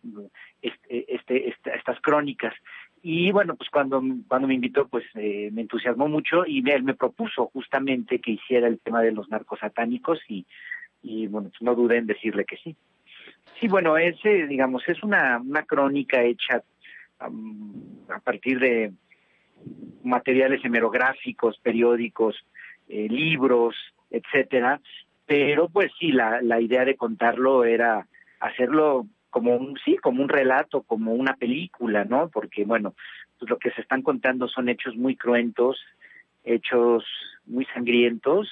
[0.60, 2.54] este, este, estas crónicas
[3.02, 6.94] Y bueno, pues cuando, cuando me invitó, pues eh, me entusiasmó mucho y él me
[6.94, 10.44] propuso justamente que hiciera el tema de los narcos satánicos y,
[11.02, 12.76] y bueno, pues no dudé en decirle que sí.
[13.58, 16.62] Sí, bueno, ese, digamos, es una, una crónica hecha
[17.18, 18.92] a partir de
[20.02, 22.36] materiales hemerográficos, periódicos,
[22.88, 23.76] eh, libros,
[24.10, 24.80] etcétera,
[25.30, 28.04] pero pues sí, la, la idea de contarlo era
[28.40, 32.28] hacerlo como un, sí, como un relato, como una película, ¿no?
[32.30, 32.94] Porque, bueno,
[33.38, 35.78] pues lo que se están contando son hechos muy cruentos,
[36.42, 37.04] hechos
[37.46, 38.48] muy sangrientos,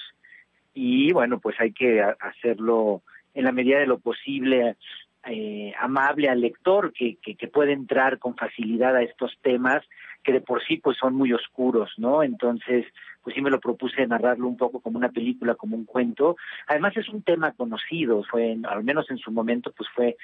[0.73, 3.01] y bueno, pues hay que hacerlo
[3.33, 4.77] en la medida de lo posible
[5.25, 9.83] eh, amable al lector que, que, que, puede entrar con facilidad a estos temas
[10.23, 12.23] que de por sí pues son muy oscuros, ¿no?
[12.23, 12.85] Entonces,
[13.29, 16.35] pues sí me lo propuse narrarlo un poco como una película, como un cuento.
[16.65, 20.17] Además es un tema conocido, fue al menos en su momento pues fue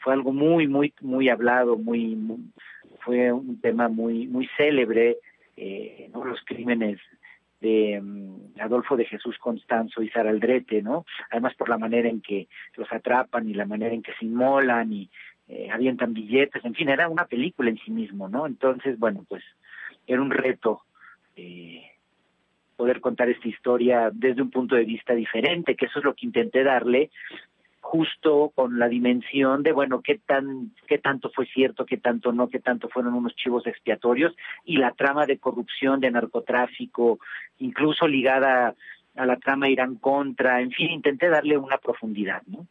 [0.00, 2.18] fue algo muy muy muy hablado, muy,
[3.00, 5.16] fue un tema muy muy célebre,
[5.56, 6.26] eh, ¿no?
[6.26, 7.00] los crímenes
[7.62, 11.06] de mm, Adolfo de Jesús Constanzo y Sara Aldrete, ¿no?
[11.30, 14.92] Además por la manera en que los atrapan y la manera en que se inmolan
[14.92, 15.08] y
[15.48, 18.46] eh, avientan billetes, en fin, era una película en sí mismo, ¿no?
[18.46, 19.42] Entonces, bueno, pues
[20.06, 20.82] era un reto
[21.34, 21.88] eh,
[22.82, 26.26] poder contar esta historia desde un punto de vista diferente, que eso es lo que
[26.26, 27.12] intenté darle,
[27.78, 32.48] justo con la dimensión de bueno qué tan qué tanto fue cierto qué tanto no
[32.48, 37.18] qué tanto fueron unos chivos expiatorios y la trama de corrupción de narcotráfico
[37.58, 38.74] incluso ligada
[39.16, 42.66] a la trama Irán contra en fin intenté darle una profundidad no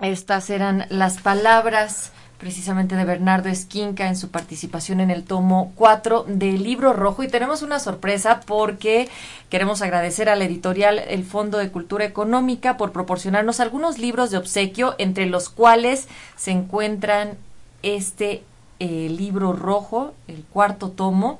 [0.00, 6.24] estas eran las palabras precisamente de Bernardo Esquinca en su participación en el tomo 4
[6.26, 7.22] del libro rojo.
[7.22, 9.08] Y tenemos una sorpresa porque
[9.48, 14.38] queremos agradecer a la editorial El Fondo de Cultura Económica por proporcionarnos algunos libros de
[14.38, 17.38] obsequio entre los cuales se encuentran
[17.84, 18.42] este
[18.80, 21.38] eh, libro rojo, el cuarto tomo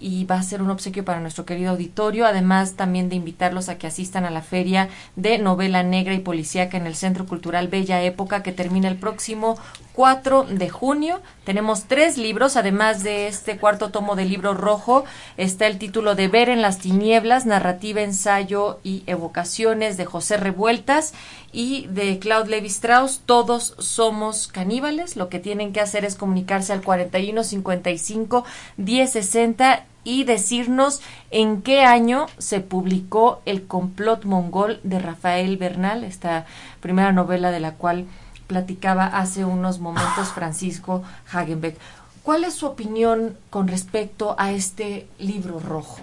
[0.00, 3.78] y va a ser un obsequio para nuestro querido auditorio, además también de invitarlos a
[3.78, 8.02] que asistan a la feria de novela negra y policíaca en el Centro Cultural Bella
[8.02, 9.58] Época que termina el próximo
[9.98, 11.20] 4 de junio.
[11.42, 15.04] Tenemos tres libros, además de este cuarto tomo del libro rojo,
[15.36, 21.14] está el título de Ver en las tinieblas, narrativa, ensayo y evocaciones de José Revueltas
[21.50, 25.16] y de Claude Levi Strauss, Todos somos caníbales.
[25.16, 28.44] Lo que tienen que hacer es comunicarse al 4155
[28.76, 31.00] 1060 y decirnos
[31.32, 36.46] en qué año se publicó El complot mongol de Rafael Bernal, esta
[36.78, 38.06] primera novela de la cual
[38.48, 41.76] platicaba hace unos momentos Francisco Hagenbeck.
[42.24, 45.98] ¿Cuál es su opinión con respecto a este libro rojo?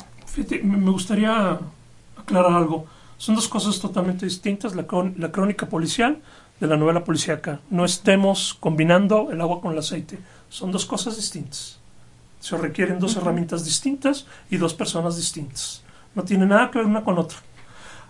[0.64, 1.60] me gustaría
[2.18, 2.86] aclarar algo.
[3.18, 4.86] Son dos cosas totalmente distintas, la,
[5.18, 6.22] la crónica policial
[6.60, 7.60] de la novela policíaca.
[7.70, 10.20] No estemos combinando el agua con el aceite.
[10.50, 11.80] Son dos cosas distintas.
[12.40, 15.84] Se requieren dos herramientas distintas y dos personas distintas.
[16.14, 17.38] No tiene nada que ver una con otra.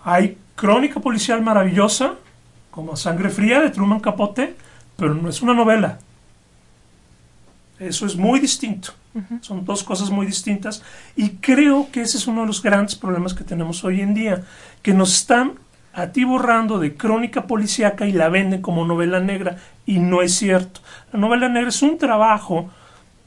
[0.04, 2.16] Hay crónica policial maravillosa
[2.76, 4.54] como Sangre Fría de Truman Capote,
[4.98, 5.98] pero no es una novela.
[7.80, 8.92] Eso es muy distinto.
[9.40, 10.84] Son dos cosas muy distintas
[11.16, 14.44] y creo que ese es uno de los grandes problemas que tenemos hoy en día,
[14.82, 15.54] que nos están
[15.94, 20.82] atiborrando de crónica policíaca y la venden como novela negra y no es cierto.
[21.14, 22.70] La novela negra es un trabajo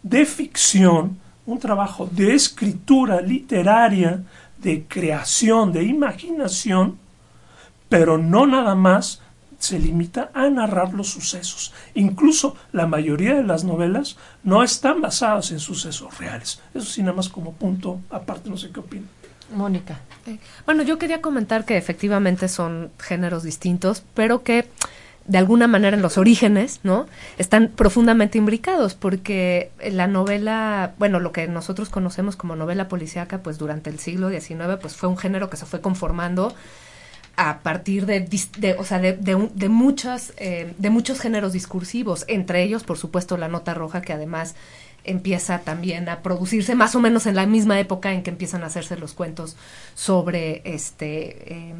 [0.03, 4.23] de ficción, un trabajo de escritura literaria,
[4.59, 6.99] de creación, de imaginación,
[7.89, 9.23] pero no nada más
[9.59, 11.73] se limita a narrar los sucesos.
[11.95, 16.61] Incluso la mayoría de las novelas no están basadas en sucesos reales.
[16.75, 19.07] Eso sí, nada más como punto aparte, no sé qué opina.
[19.53, 20.01] Mónica.
[20.67, 24.69] Bueno, yo quería comentar que efectivamente son géneros distintos, pero que
[25.27, 27.07] de alguna manera en los orígenes, ¿no?
[27.37, 33.59] Están profundamente imbricados, porque la novela, bueno, lo que nosotros conocemos como novela policíaca, pues
[33.59, 36.55] durante el siglo XIX, pues fue un género que se fue conformando
[37.39, 42.83] a partir de, o sea, de, de, muchos, eh, de muchos géneros discursivos, entre ellos,
[42.83, 44.57] por supuesto, la nota roja, que además
[45.05, 48.67] empieza también a producirse más o menos en la misma época en que empiezan a
[48.67, 49.57] hacerse los cuentos
[49.95, 51.75] sobre este eh,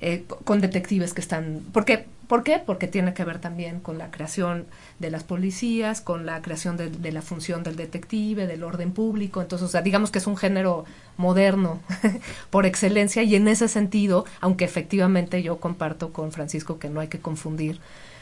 [0.00, 2.58] eh, con detectives que están porque ¿Por qué?
[2.64, 4.66] Porque tiene que ver también con la creación
[4.98, 9.42] de las policías, con la creación de, la función del detective, del orden público.
[9.42, 10.84] Entonces, o sea, digamos que es un género
[11.16, 11.80] moderno
[12.50, 17.08] por excelencia y en ese sentido, aunque efectivamente yo comparto con Francisco que no hay
[17.08, 17.80] que confundir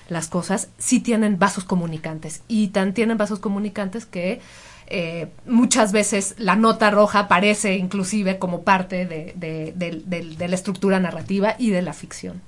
[0.08, 4.40] las cosas, sí tienen vasos comunicantes y tan tienen vasos comunicantes que
[4.86, 11.70] eh, muchas veces la nota roja aparece inclusive como parte de la estructura narrativa y
[11.70, 12.42] de la ficción.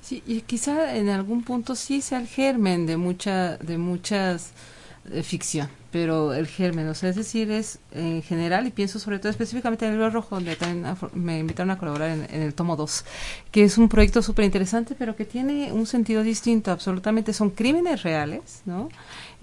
[0.00, 4.52] Sí, y quizá en algún punto sí sea el germen de mucha de muchas
[5.10, 9.18] eh, ficción, pero el germen, o sea, es decir, es en general, y pienso sobre
[9.18, 12.54] todo específicamente en el libro rojo, donde también me invitaron a colaborar en, en el
[12.54, 13.04] tomo 2,
[13.50, 18.02] que es un proyecto súper interesante, pero que tiene un sentido distinto, absolutamente, son crímenes
[18.02, 18.88] reales, ¿no?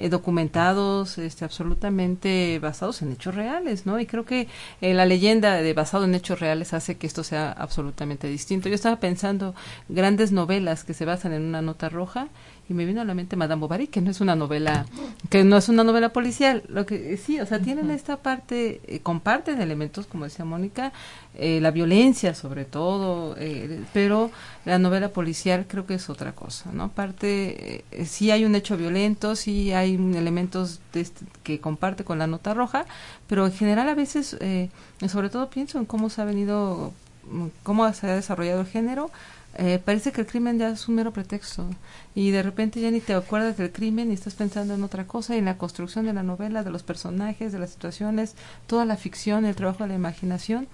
[0.01, 3.99] Eh, documentados, este, absolutamente basados en hechos reales, ¿no?
[3.99, 4.47] Y creo que
[4.80, 8.70] eh, la leyenda de basado en hechos reales hace que esto sea absolutamente distinto.
[8.70, 9.55] Yo estaba pensando
[9.89, 12.30] grandes novelas que se basan en una nota roja
[12.70, 14.86] y me vino a la mente Madame Bovary, que no es una novela,
[15.30, 18.99] que no es una novela policial, lo que sí, o sea, tienen esta parte, eh,
[19.01, 20.93] comparten elementos, como decía Mónica,
[21.36, 24.32] eh, la violencia sobre todo, eh, pero
[24.65, 26.84] la novela policial creo que es otra cosa, ¿no?
[26.84, 32.28] Aparte, eh, sí hay un hecho violento, sí hay elementos este, que comparte con la
[32.28, 32.86] nota roja,
[33.28, 34.70] pero en general a veces, eh,
[35.07, 36.93] sobre todo pienso en cómo se ha venido,
[37.32, 39.09] mm, cómo se ha desarrollado el género,
[39.56, 41.68] eh, parece que el crimen ya es un mero pretexto
[42.16, 45.36] y de repente ya ni te acuerdas del crimen y estás pensando en otra cosa
[45.36, 48.36] y en la construcción de la novela, de los personajes, de las situaciones,
[48.68, 50.68] toda la ficción, el trabajo de la imaginación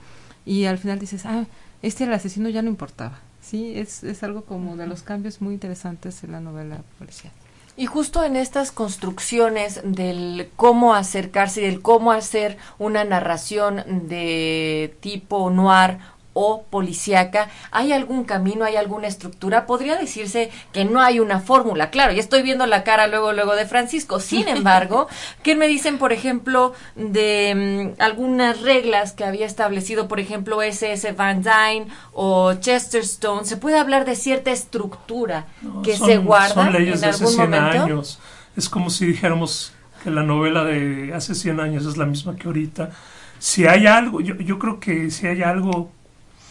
[0.46, 1.46] y al final dices, ah,
[1.82, 3.20] este el asesino ya no importaba.
[3.42, 7.32] Sí, es, es algo como de los cambios muy interesantes en la novela policial.
[7.78, 14.96] Y justo en estas construcciones del cómo acercarse y del cómo hacer una narración de
[15.02, 16.00] tipo noir
[16.38, 19.66] o policíaca, ¿hay algún camino, hay alguna estructura?
[19.66, 23.56] Podría decirse que no hay una fórmula, claro, ya estoy viendo la cara luego, luego
[23.56, 24.20] de Francisco.
[24.20, 25.08] Sin embargo,
[25.44, 31.14] ¿qué me dicen, por ejemplo, de mm, algunas reglas que había establecido, por ejemplo, SS
[31.14, 33.46] Van Dyne o Chesterstone?
[33.46, 35.48] ¿Se puede hablar de cierta estructura
[35.86, 37.84] que son, se guarda son leyes en de hace algún 100 momento?
[37.84, 38.20] años.
[38.58, 39.72] Es como si dijéramos
[40.04, 42.90] que la novela de hace 100 años es la misma que ahorita.
[43.40, 45.92] Si hay algo, yo, yo creo que si hay algo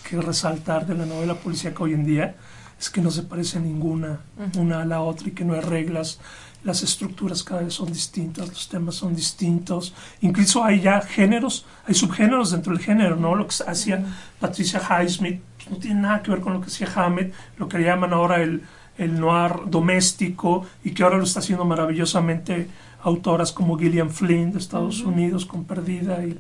[0.09, 2.37] que resaltar de la novela policíaca hoy en día
[2.79, 4.61] es que no se parece ninguna Ujú.
[4.63, 6.21] una a la otra y que no hay reglas,
[6.65, 11.95] las estructuras cada vez son distintas, los temas son distintos, incluso hay ya géneros, hay
[11.95, 13.35] subgéneros dentro del género, ¿no?
[13.35, 14.05] Lo que hacía
[14.41, 17.79] Patricia Highsmith pues, no tiene nada que ver con lo que hacía Hammett, lo que
[17.79, 18.63] llaman ahora el,
[18.99, 22.69] el noir doméstico y que ahora lo está haciendo maravillosamente
[23.03, 26.39] autoras como Gillian Flynn de Estados Unidos con Perdida y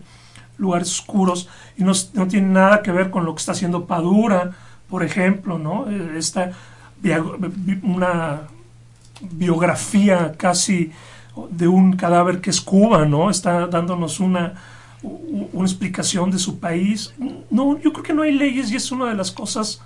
[0.56, 4.52] lugares oscuros y no, no tiene nada que ver con lo que está haciendo Padura,
[4.88, 5.90] por ejemplo, ¿no?
[5.90, 6.52] Eh, Esta
[7.82, 8.42] una
[9.20, 10.92] biografía casi
[11.50, 13.30] de un cadáver que es Cuba, ¿no?
[13.30, 14.54] Está dándonos una,
[15.02, 17.14] una explicación de su país.
[17.50, 19.80] No, yo creo que no hay leyes y es una de las cosas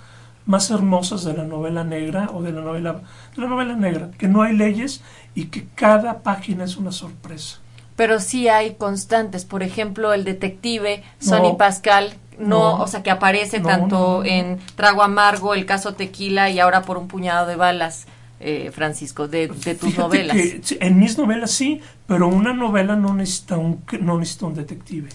[0.47, 3.03] más hermosas de la novela negra o de la novela
[3.35, 5.03] de la novela negra, que no hay leyes
[5.35, 7.59] y que cada página es una sorpresa.
[7.99, 11.57] Pero sí hay constantes, por ejemplo, el detective Sonny No.
[11.59, 12.75] Pascal, no, No.
[12.83, 16.97] o sea, que aparece No, tanto en Trago Amargo, el caso Tequila y ahora por
[16.97, 18.07] un puñado de balas,
[18.41, 20.37] eh, Francisco, de, de tus Fíjate novelas.
[20.37, 25.09] que en mis novelas sí, pero una novela no necesita un, no necesita un detective.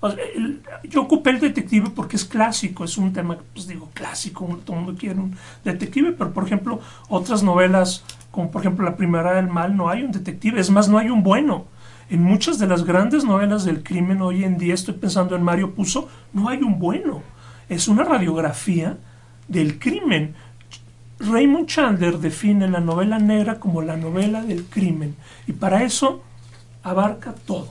[0.00, 3.88] O sea, el- yo ocupé el detective porque es clásico, es un tema, pues digo,
[3.94, 8.02] clásico, todo el mundo quiere un detective, pero por ejemplo, otras novelas,
[8.32, 11.08] como por ejemplo La Primera del Mal, no hay un detective, es más, no hay
[11.10, 11.66] un bueno.
[12.10, 15.74] En muchas de las grandes novelas del crimen hoy en día, estoy pensando en Mario
[15.74, 17.22] Puzo, no hay un bueno.
[17.68, 18.96] Es una radiografía
[19.46, 20.34] del crimen.
[21.20, 25.14] Raymond Chandler define la novela negra como la novela del crimen
[25.46, 26.22] y para eso
[26.82, 27.68] abarca todo.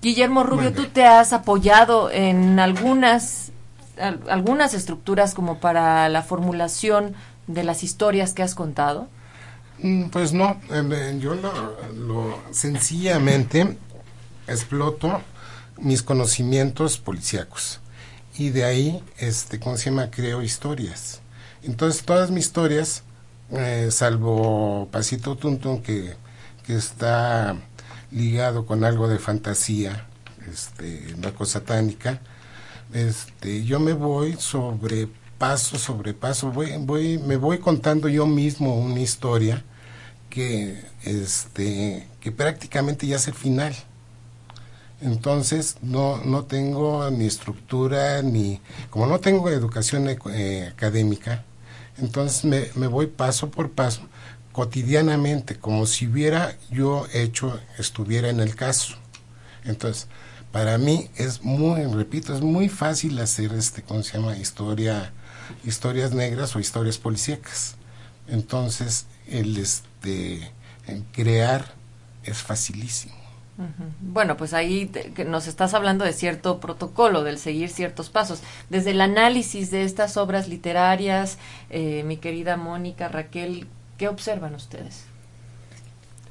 [0.00, 3.52] Guillermo Rubio, tú te has apoyado en algunas,
[3.98, 7.14] al- algunas estructuras como para la formulación
[7.48, 9.08] de las historias que has contado.
[9.78, 11.52] Mm, Pues no, eh, yo lo,
[11.94, 13.76] lo- sencillamente
[14.46, 15.20] exploto
[15.78, 17.80] mis conocimientos policíacos
[18.36, 20.10] y de ahí, este, ¿cómo se llama?
[20.10, 21.20] Creo historias.
[21.62, 23.02] Entonces todas mis historias,
[23.50, 26.14] eh, salvo Pasito Tuntun que,
[26.66, 27.56] que está
[28.10, 30.06] ligado con algo de fantasía,
[30.52, 32.20] este, una cosa satánica,
[32.92, 35.08] este, yo me voy sobre
[35.38, 39.64] paso sobre paso, voy, voy, me voy contando yo mismo una historia
[40.30, 43.74] que, este, que prácticamente ya es el final.
[45.00, 48.60] Entonces no, no tengo ni estructura ni,
[48.90, 51.44] como no tengo educación eco- eh, académica,
[51.98, 54.02] entonces me, me voy paso por paso,
[54.52, 58.94] cotidianamente, como si hubiera yo hecho, estuviera en el caso.
[59.64, 60.08] Entonces,
[60.52, 64.36] para mí es muy, repito, es muy fácil hacer este, ¿cómo se llama?
[64.38, 65.12] Historia,
[65.64, 67.76] historias negras o historias policíacas.
[68.28, 70.50] Entonces, el este,
[70.86, 71.74] el crear
[72.24, 73.14] es facilísimo.
[74.00, 78.42] Bueno, pues ahí te- que nos estás hablando de cierto protocolo, del seguir ciertos pasos.
[78.68, 81.38] Desde el análisis de estas obras literarias,
[81.70, 85.04] eh, mi querida Mónica, Raquel, ¿qué observan ustedes?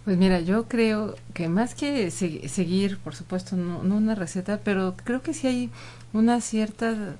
[0.03, 5.21] Pues mira, yo creo que más que seguir, por supuesto, no, una receta, pero creo
[5.21, 5.69] que sí hay
[6.11, 7.15] una cierta,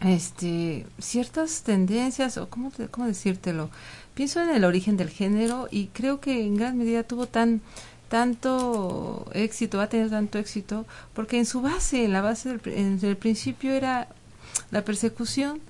[0.00, 3.70] este, ciertas tendencias, o cómo, cómo decírtelo.
[4.14, 7.60] Pienso en el origen del género y creo que en gran medida tuvo tan
[8.08, 12.98] tanto éxito, ha tenido tanto éxito, porque en su base, en la base del en
[13.02, 14.08] el principio era
[14.70, 15.60] la persecución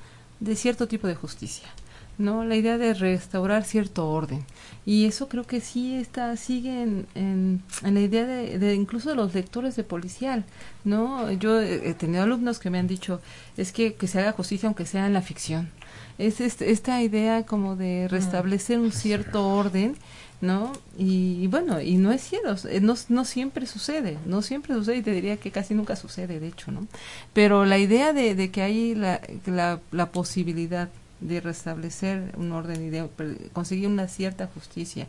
[0.41, 1.69] de cierto tipo de justicia,
[2.17, 2.45] ¿no?
[2.45, 4.45] La idea de restaurar cierto orden.
[4.89, 9.35] Y eso creo que sí está, sigue en, en, la idea de, incluso de los
[9.35, 10.47] lectores de policial,
[10.83, 11.31] ¿no?
[11.33, 13.21] Yo he, tenido alumnos que me han dicho,
[13.59, 15.69] es que, que se haga justicia aunque sea en la ficción.
[16.17, 19.95] Es este, esta idea como de restablecer un cierto orden
[20.41, 20.73] ¿no?
[20.97, 25.03] Y, bueno, y no es cierto, eh, no, no siempre sucede, no siempre sucede y
[25.03, 26.87] te diría que casi nunca sucede, de hecho, ¿no?
[27.35, 30.89] Pero la idea de, de que hay la, la, la, posibilidad
[31.21, 33.09] de restablecer un orden y de
[33.53, 35.09] conseguir una cierta justicia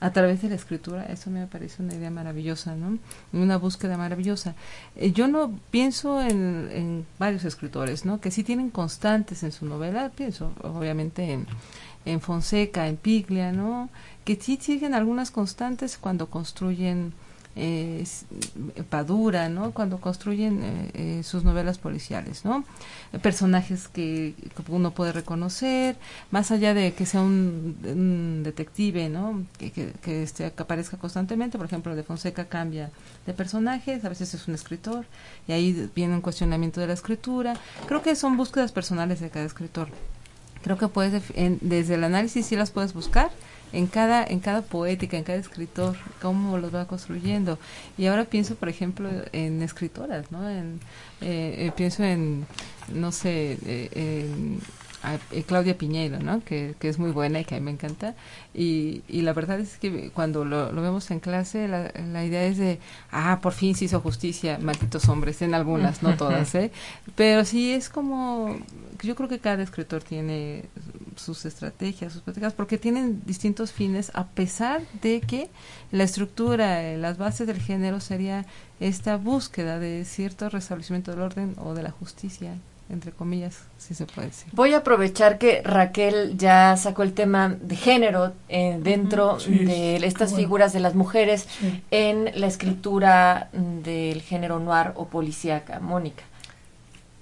[0.00, 2.98] a través de la escritura, eso me parece una idea maravillosa, ¿no?
[3.32, 4.54] Una búsqueda maravillosa.
[4.94, 8.20] Eh, yo no pienso en, varios escritores, ¿no?
[8.20, 11.46] Que sí tienen constantes en su novela, pienso obviamente en
[12.04, 13.90] en Fonseca, en Piglia, ¿no?
[14.24, 17.12] Que sí siguen algunas constantes cuando construyen
[17.58, 18.04] eh,
[18.88, 19.72] Padura, ¿no?
[19.72, 22.64] Cuando construyen eh, eh, sus novelas policiales, ¿no?
[23.20, 24.34] Personajes que,
[24.68, 25.96] uno puede reconocer,
[26.30, 29.44] más allá de que sea un, detective, ¿no?
[29.58, 32.90] Que, que, este, que, aparezca constantemente, por ejemplo, de Fonseca cambia
[33.26, 35.04] de personajes, a veces es un escritor,
[35.48, 37.54] y ahí viene un cuestionamiento de la escritura.
[37.86, 39.88] Creo que son búsquedas personales de cada escritor
[40.60, 41.22] creo que puedes
[41.60, 43.30] desde el análisis sí las puedes buscar
[43.72, 47.58] en cada en cada poética en cada escritor cómo los va construyendo
[47.96, 50.80] y ahora pienso por ejemplo en escritoras no en,
[51.20, 52.46] eh, eh, pienso en
[52.92, 54.26] no sé eh,
[55.30, 56.42] en Claudia Piñeiro, ¿no?
[56.44, 58.14] Que, que, es muy buena y que a mí me encanta.
[58.52, 62.44] Y, y la verdad es que cuando lo, lo vemos en clase, la, la, idea
[62.44, 66.72] es de, ah, por fin se hizo justicia, malditos hombres, en algunas, no todas, ¿eh?
[67.14, 68.58] Pero sí es como,
[69.02, 70.64] yo creo que cada escritor tiene
[71.18, 75.50] sus estrategias, sus prácticas, porque tienen distintos fines, a pesar de que
[75.92, 78.46] la estructura, eh, las bases del género sería
[78.80, 82.56] esta búsqueda de cierto restablecimiento del orden o de la justicia
[82.90, 84.48] entre comillas, si se puede decir.
[84.52, 90.34] Voy a aprovechar que Raquel ya sacó el tema de género eh, dentro de estas
[90.34, 91.46] figuras de las mujeres
[91.90, 95.80] en la escritura del género noir o policíaca.
[95.80, 96.24] Mónica.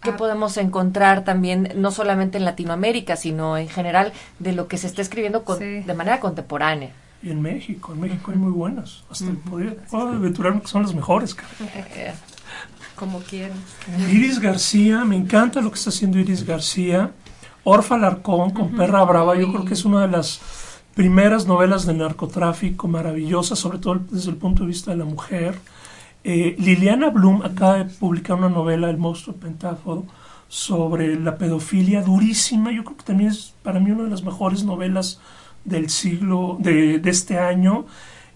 [0.07, 0.17] ¿Qué ah.
[0.17, 5.03] podemos encontrar también, no solamente en Latinoamérica, sino en general, de lo que se está
[5.03, 6.93] escribiendo de manera contemporánea?
[7.25, 9.03] Y en México, en México hay muy buenas.
[9.11, 11.35] Hasta puedo aventurarme que son las mejores.
[12.95, 13.59] como quieras.
[14.09, 17.11] Iris García, me encanta lo que está haciendo Iris García.
[17.65, 20.41] Orfa Larcón con Perra Brava, yo creo que es una de las
[20.95, 25.59] primeras novelas de narcotráfico maravillosas, sobre todo desde el punto de vista de la mujer.
[26.29, 30.05] Eh, Liliana Bloom acaba de publicar una novela, El monstruo pentáfodo,
[30.49, 32.73] sobre la pedofilia durísima.
[32.73, 35.21] Yo creo que también es para mí una de las mejores novelas
[35.65, 37.87] del siglo, de, este año.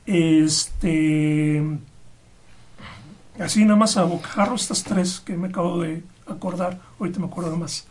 [0.06, 1.64] Este
[3.40, 7.56] Así nada más a bocarro estas tres que me acabo de acordar, ahorita me acuerdo
[7.56, 7.88] más.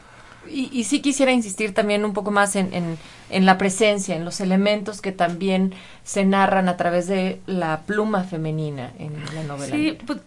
[0.51, 2.97] Y, y sí quisiera insistir también un poco más en, en,
[3.29, 5.73] en, la presencia, en los elementos que también
[6.03, 9.75] se narran a través de la pluma femenina en la novela.
[9.75, 10.19] Sí, pues,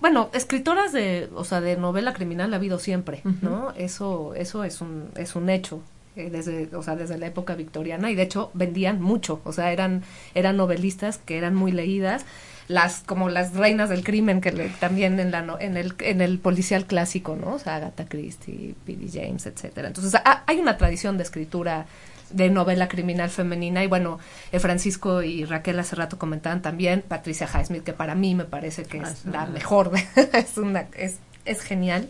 [0.00, 3.72] bueno, escritoras de, o sea, de novela criminal ha habido siempre, ¿no?
[3.76, 5.80] Eso, eso es un, es un hecho
[6.16, 9.72] eh, desde, o sea, desde la época victoriana y de hecho vendían mucho, o sea,
[9.72, 10.02] eran,
[10.34, 12.24] eran novelistas que eran muy leídas
[12.68, 14.50] las como las reinas del crimen que
[14.80, 19.08] también en la en el en el policial clásico no o sea Agatha Christie P.D.
[19.12, 21.86] James etcétera entonces hay una tradición de escritura
[22.30, 24.18] de novela criminal femenina y bueno
[24.50, 28.82] eh, Francisco y Raquel hace rato comentaban también Patricia Highsmith que para mí me parece
[28.82, 29.92] que es ah, la mejor
[30.32, 32.08] es una es es genial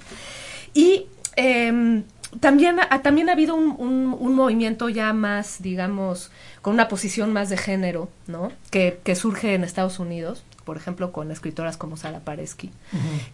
[0.73, 2.03] y eh,
[2.41, 6.31] también, ha, también ha habido un, un, movimiento ya más, digamos,
[6.63, 8.53] con una posición más de género, ¿no?
[8.71, 12.71] Que, que surge en Estados Unidos, por ejemplo, con escritoras como Sara Paresky,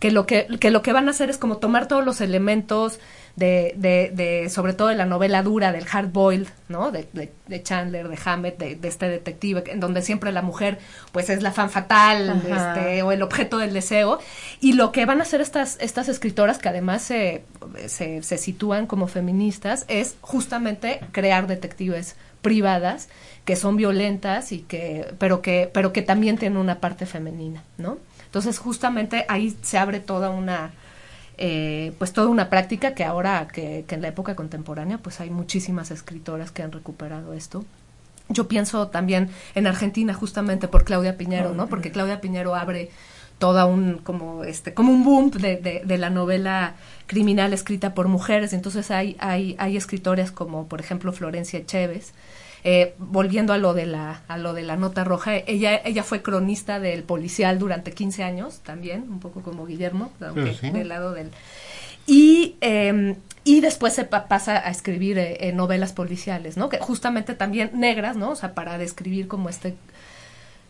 [0.00, 3.00] que, lo que, que lo que van a hacer es como tomar todos los elementos
[3.36, 6.90] de, de, de sobre todo de la novela dura, del hard boiled, ¿no?
[6.90, 10.78] De, de, Chandler, de Hammett, de, este detective, en donde siempre la mujer,
[11.12, 14.18] pues, es la fan fatal, este, o el objeto del deseo.
[14.60, 17.44] Y lo que van a hacer estas, estas escritoras, que además se,
[17.86, 23.08] se, se sitúan como feministas, es justamente crear detectives privadas
[23.44, 27.98] que son violentas y que pero que pero que también tienen una parte femenina no
[28.24, 30.72] entonces justamente ahí se abre toda una
[31.44, 35.28] eh, pues toda una práctica que ahora que, que, en la época contemporánea pues hay
[35.28, 37.64] muchísimas escritoras que han recuperado esto.
[38.28, 41.66] Yo pienso también en Argentina justamente por Claudia Piñero, ¿no?
[41.66, 42.90] Porque Claudia Piñero abre
[43.38, 46.76] toda un como este como un boom de, de, la novela
[47.08, 48.52] criminal escrita por mujeres.
[48.52, 52.12] Entonces hay hay hay escritores como por ejemplo Florencia Chévez
[52.64, 56.22] eh, volviendo a lo de la a lo de la nota roja ella ella fue
[56.22, 61.30] cronista del policial durante 15 años también un poco como Guillermo aunque del lado del
[62.06, 66.68] y eh, y después se pasa a escribir eh, novelas policiales, ¿no?
[66.68, 68.30] Que justamente también negras, ¿no?
[68.30, 69.74] O sea, para describir como este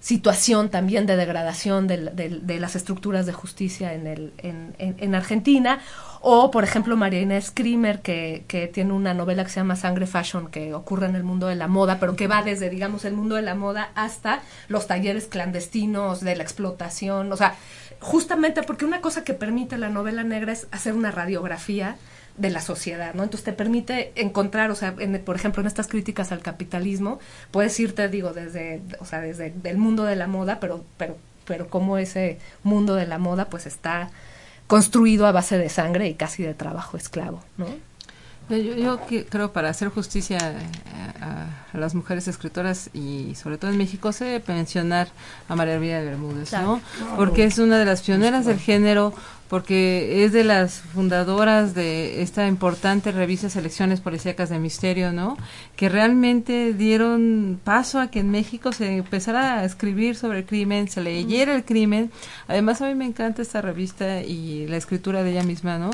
[0.01, 5.79] situación también de degradación de, de, las estructuras de justicia en, el, en, en, Argentina.
[6.25, 10.53] O, por ejemplo, María Inés que, que tiene una novela que se llama Sangre Fashion,
[10.53, 13.35] que ocurre en el mundo de la moda, pero que va desde, digamos, el mundo
[13.35, 17.33] de la moda hasta los talleres clandestinos de la explotación.
[17.33, 17.57] O sea,
[17.99, 21.97] justamente porque una cosa que permite la novela negra es hacer una radiografía
[22.37, 23.25] de la sociedad, ¿no?
[23.25, 24.95] Entonces te permite encontrar, o sea,
[25.25, 27.19] por ejemplo, en estas críticas al capitalismo,
[27.51, 31.17] puedes irte, digo, desde, o sea, desde el mundo de la moda, pero, pero,
[31.47, 34.11] pero cómo ese mundo de la moda, pues está
[34.67, 37.67] construido a base de sangre y casi de trabajo esclavo, ¿no?
[38.51, 39.01] Yo, yo
[39.31, 40.39] creo para hacer justicia
[41.21, 45.09] a, las mujeres escritoras y sobre todo en México se debe mencionar
[45.49, 46.83] a María Elvira Bermúdez, ¿no?
[47.17, 49.15] Porque es una de las pioneras del género,
[49.53, 55.37] porque es de las fundadoras de esta importante revista Selecciones Policíacas de Misterio, ¿no?
[55.77, 60.89] Que realmente dieron paso a que en México se empezara a escribir sobre el crimen,
[60.89, 62.11] se leyera el crimen.
[62.49, 65.91] Además, a mí me encanta esta revista y la escritura de ella misma, ¿no?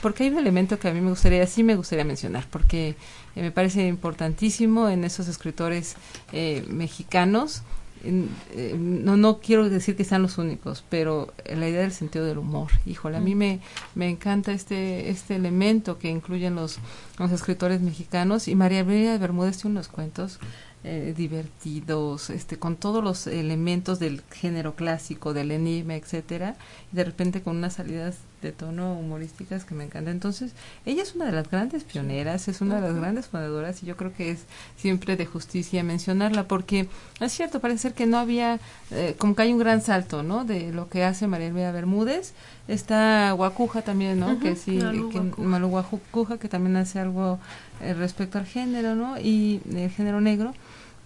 [0.00, 2.96] Porque hay un elemento que a mí me gustaría, sí me gustaría mencionar, porque
[3.34, 5.96] me parece importantísimo en esos escritores
[6.32, 7.62] eh, mexicanos
[8.04, 12.38] eh, no no quiero decir que sean los únicos, pero la idea del sentido del
[12.38, 12.70] humor.
[12.86, 13.38] Híjole, a mí mm.
[13.38, 13.60] me,
[13.94, 16.78] me encanta este este elemento que incluyen los,
[17.18, 20.38] los escritores mexicanos y María María Bermúdez tiene unos cuentos
[20.84, 26.56] eh, divertidos, este, con todos los elementos del género clásico, del enigma, etcétera,
[26.92, 30.14] y de repente con unas salidas de tono humorísticas que me encantan.
[30.14, 30.52] Entonces,
[30.84, 33.96] ella es una de las grandes pioneras, es una de las grandes fundadoras y yo
[33.96, 34.44] creo que es
[34.76, 36.88] siempre de justicia mencionarla porque
[37.20, 38.58] es cierto, parece ser que no había,
[38.90, 40.44] eh, como que hay un gran salto, ¿no?
[40.44, 42.34] De lo que hace María Elvira Bermúdez.
[42.68, 44.38] Está Guacuja también, ¿no?
[44.38, 44.78] que sí,
[45.36, 46.38] Malu Guacuja.
[46.38, 47.38] que también hace algo
[47.80, 49.18] eh, respecto al género, ¿no?
[49.18, 50.52] Y el género negro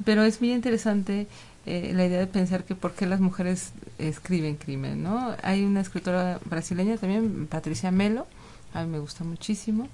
[0.05, 1.26] pero es muy interesante
[1.66, 5.34] eh, la idea de pensar que por qué las mujeres escriben crimen, ¿no?
[5.42, 8.26] Hay una escritora brasileña también, Patricia Melo,
[8.72, 9.88] a mí me gusta muchísimo,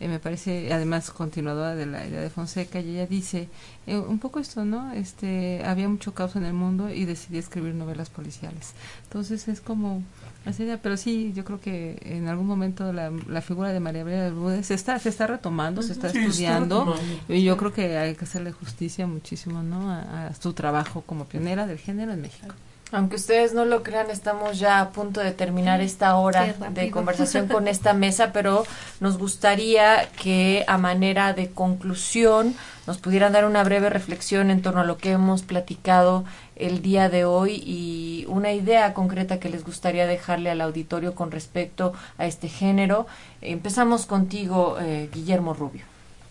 [0.00, 3.48] eh, me parece además continuadora de la idea de Fonseca y ella dice
[3.86, 4.92] eh, un poco esto, ¿no?
[4.92, 8.74] Este, había mucho caos en el mundo y decidí escribir novelas policiales.
[9.04, 10.02] Entonces es como
[10.50, 14.00] esa idea, pero sí, yo creo que en algún momento la, la figura de María
[14.00, 16.96] Gabriela Bermúdez se está, se está retomando, se está estudiando
[17.28, 19.90] y yo creo que hay que hacerle justicia muchísimo, ¿no?
[19.90, 22.54] a su trabajo como pionera del género en México.
[22.90, 27.46] Aunque ustedes no lo crean, estamos ya a punto de terminar esta hora de conversación
[27.46, 28.64] con esta mesa, pero
[29.00, 32.54] nos gustaría que a manera de conclusión
[32.86, 36.24] nos pudieran dar una breve reflexión en torno a lo que hemos platicado
[36.56, 41.30] el día de hoy y una idea concreta que les gustaría dejarle al auditorio con
[41.30, 43.06] respecto a este género.
[43.42, 45.84] Empezamos contigo, eh, Guillermo Rubio.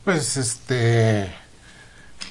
[0.03, 1.29] Pues este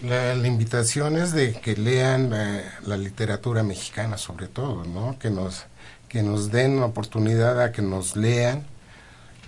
[0.03, 5.19] la, invitación es de que lean la, literatura mexicana sobre todo, ¿no?
[5.19, 5.65] Que nos,
[6.09, 8.65] que nos den la oportunidad a que nos lean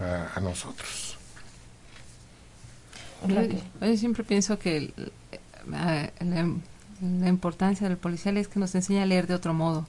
[0.01, 1.17] a, nosotros.
[3.27, 4.93] Yo, siempre pienso que
[5.69, 9.87] la, la, importancia del policial es que nos enseña a leer de otro modo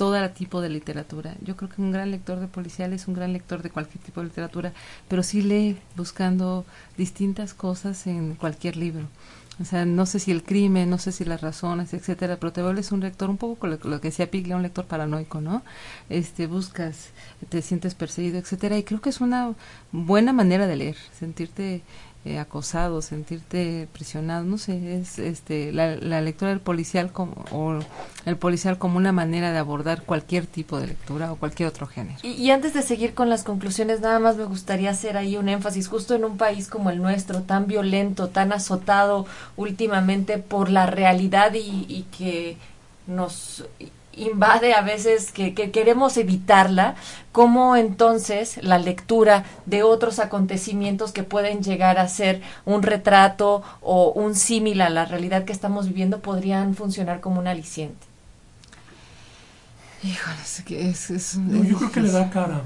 [0.00, 1.34] todo tipo de literatura.
[1.42, 4.22] Yo creo que un gran lector de policial es un gran lector de cualquier tipo
[4.22, 4.72] de literatura,
[5.08, 6.64] pero sí lee buscando
[6.96, 9.08] distintas cosas en cualquier libro.
[9.60, 12.62] O sea, no sé si el crimen, no sé si las razones, etcétera, pero te
[12.62, 15.62] vuelves un lector un poco con lo, que decía Piglia, un lector paranoico, ¿no?
[16.08, 17.10] Este, buscas,
[17.50, 19.54] te sientes perseguido, etcétera, y creo que es una
[19.92, 21.82] buena manera de leer, sentirte
[22.26, 27.78] eh, acosado, sentirte presionado, no sé, es este la, lectura del policial como o
[28.26, 32.18] el policial como una manera de abordar cualquier tipo de lectura o cualquier otro género.
[32.22, 35.88] Y, antes de seguir con las conclusiones, nada más me gustaría hacer ahí un énfasis
[35.88, 39.24] justo en un país como el nuestro, tan violento, tan azotado
[39.56, 42.58] últimamente por la realidad y, y que
[43.06, 43.64] nos
[44.12, 46.94] invade a veces que, queremos evitarla,
[47.32, 54.10] como entonces la lectura de otros acontecimientos que pueden llegar a ser un retrato o
[54.12, 58.10] un símil a la realidad que estamos viviendo podrían funcionar como un aliciente.
[60.02, 62.62] Híjole, es, es, yo creo que le da cara.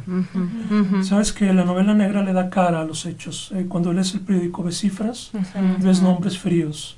[1.03, 3.51] Sabes que la novela negra le da cara a los hechos.
[3.57, 5.33] Eh, cuando lees el periódico ves cifras,
[5.81, 6.97] ves nombres fríos.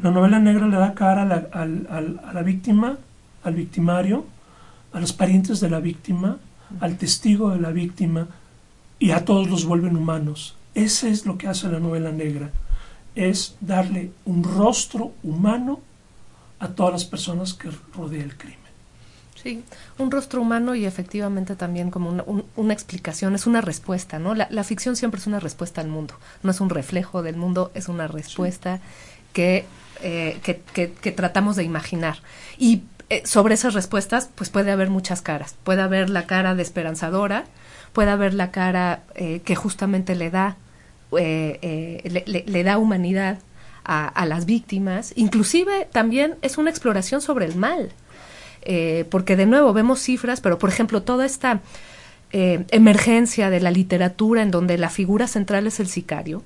[0.00, 2.96] La novela negra le da cara a la, a la víctima,
[3.44, 4.24] al victimario,
[4.92, 6.38] a los parientes de la víctima,
[6.80, 8.28] al testigo de la víctima
[8.98, 10.54] y a todos los vuelven humanos.
[10.74, 12.50] Ese es lo que hace la novela negra.
[13.14, 15.80] Es darle un rostro humano
[16.58, 18.62] a todas las personas que rodean el crimen.
[19.42, 19.64] Sí,
[19.98, 22.24] un rostro humano y efectivamente también como una,
[22.54, 24.36] una explicación, es una respuesta, ¿no?
[24.36, 26.14] La, la, ficción siempre es una respuesta al mundo,
[26.44, 28.80] no es un reflejo del mundo, es una respuesta
[29.32, 29.64] que,
[30.02, 32.18] eh, que, que, tratamos de imaginar.
[32.58, 32.82] Y
[33.12, 35.54] eh, sobre esas respuestas, pues puede haber muchas caras.
[35.64, 37.44] Puede haber la cara de esperanzadora,
[37.92, 40.56] puede haber la cara eh, que justamente le da,
[41.12, 43.38] le, le, da humanidad
[43.84, 45.12] a, las víctimas.
[45.16, 47.92] Inclusive también es una exploración sobre el mal,
[48.62, 51.60] eh, porque de nuevo vemos cifras, pero por ejemplo toda esta
[52.30, 56.42] eh, emergencia de la literatura en donde la figura central es el sicario,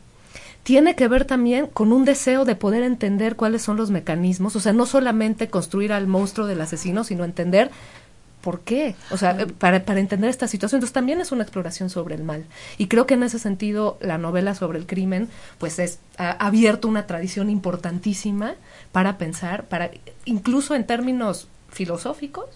[0.67, 4.61] tiene que ver también con un deseo de poder entender cuáles son los mecanismos, o
[4.61, 7.71] sea, no solamente construir al monstruo del asesino, sino entender
[8.41, 10.79] por qué, o sea, para, para, entender esta situación.
[10.79, 12.47] Entonces también es una exploración sobre el mal.
[12.79, 16.89] Y creo que en ese sentido la novela sobre el crimen, pues es, ha abierto
[16.89, 18.57] una tradición importantísima
[18.91, 19.93] para pensar, para
[20.25, 22.47] incluso en términos filosóficos,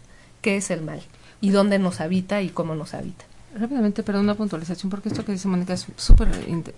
[0.42, 1.00] qué es el mal
[1.40, 3.29] y dónde nos habita y cómo nos habita.
[3.52, 6.28] Rápidamente, pero una puntualización, porque esto que dice Mónica es súper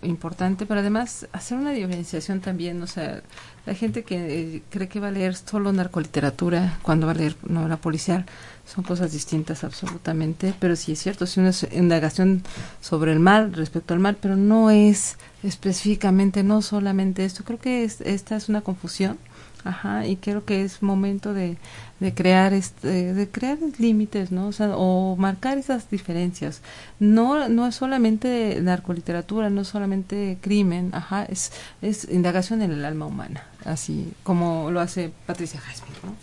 [0.01, 3.23] importante, pero además hacer una diferenciación también, o sea,
[3.67, 4.17] la gente que
[4.57, 8.25] eh, cree que va a leer solo narcoliteratura cuando va a leer novela policial,
[8.65, 12.43] son cosas distintas absolutamente, pero sí es cierto, es una indagación
[12.81, 17.85] sobre el mal, respecto al mal, pero no es específicamente, no solamente esto, creo que
[17.85, 19.19] esta es una confusión
[19.65, 21.57] Ajá, y creo que es momento de,
[22.01, 24.49] de crear este, de crear límites, ¿no?
[24.49, 26.63] O, sea, o marcar esas diferencias.
[26.99, 32.85] No no es solamente narcoliteratura, no es solamente crimen, ajá, es es indagación en el
[32.85, 36.15] alma humana, así como lo hace Patricia Jasmine, ¿no?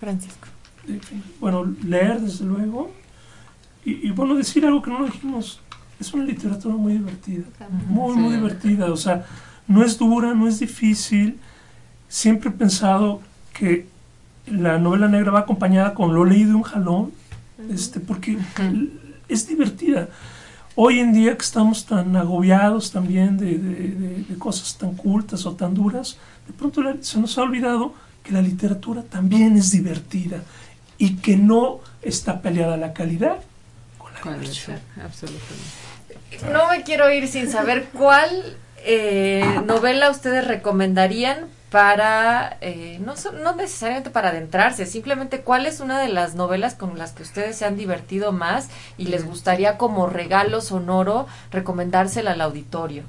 [0.00, 0.48] Francisco.
[1.40, 2.90] Bueno, leer desde luego
[3.84, 5.60] y, y bueno, decir algo que no dijimos,
[6.00, 7.44] es una literatura muy divertida,
[7.88, 9.24] muy muy divertida, o sea,
[9.68, 11.38] no es dura, no es difícil
[12.14, 13.20] siempre he pensado
[13.52, 13.86] que
[14.46, 17.12] la novela negra va acompañada con lo leído de un jalón,
[17.72, 18.38] este, porque
[19.28, 20.08] es divertida.
[20.76, 25.74] Hoy en día que estamos tan agobiados también de, de, cosas tan cultas o tan
[25.74, 30.40] duras, de pronto se nos ha olvidado que la literatura también es divertida
[30.98, 33.38] y que no está peleada la calidad
[33.98, 34.78] con la diversión.
[36.52, 43.56] No me quiero ir sin saber cuál eh, novela ustedes recomendarían para, eh, no, no
[43.56, 47.64] necesariamente para adentrarse, simplemente cuál es una de las novelas con las que ustedes se
[47.64, 53.02] han divertido más y les gustaría como regalo sonoro recomendársela al auditorio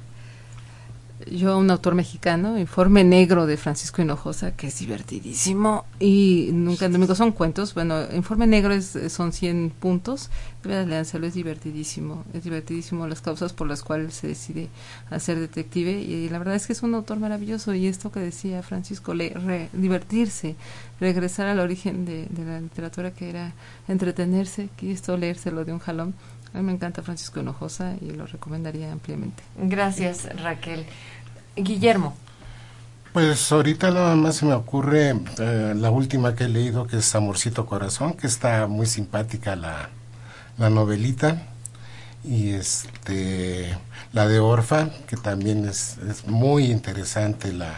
[1.31, 7.15] yo un autor mexicano, Informe Negro de Francisco Hinojosa, que es divertidísimo y nunca domingo
[7.15, 7.73] son cuentos.
[7.73, 10.29] Bueno, Informe Negro es, son 100 puntos.
[10.63, 12.23] De es divertidísimo.
[12.33, 14.69] Es divertidísimo las causas por las cuales se decide
[15.11, 18.63] hacer detective y la verdad es que es un autor maravilloso y esto que decía
[18.63, 20.55] Francisco, le, divertirse,
[20.99, 23.53] regresar al origen de, de, la literatura que era
[23.87, 26.15] entretenerse, que esto leérselo de un jalón.
[26.55, 29.43] A mí me encanta Francisco Hinojosa y lo recomendaría ampliamente.
[29.57, 30.85] Gracias, Raquel.
[31.57, 32.15] Guillermo.
[33.11, 37.13] Pues ahorita nada más se me ocurre eh, la última que he leído, que es
[37.13, 39.89] Amorcito Corazón, que está muy simpática la,
[40.57, 41.43] la novelita.
[42.23, 43.77] Y este
[44.13, 47.75] la de Orfa, que también es, es muy interesante la,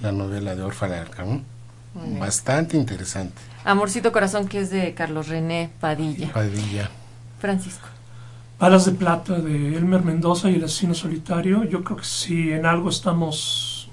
[0.00, 1.44] la novela de Orfa de Arcamón.
[2.20, 3.34] Bastante interesante.
[3.64, 6.32] Amorcito Corazón, que es de Carlos René Padilla.
[6.32, 6.88] Padilla.
[7.40, 7.91] Francisco.
[8.62, 11.64] Alas de Plata de Elmer Mendoza y el asesino solitario.
[11.64, 13.88] Yo creo que si en algo estamos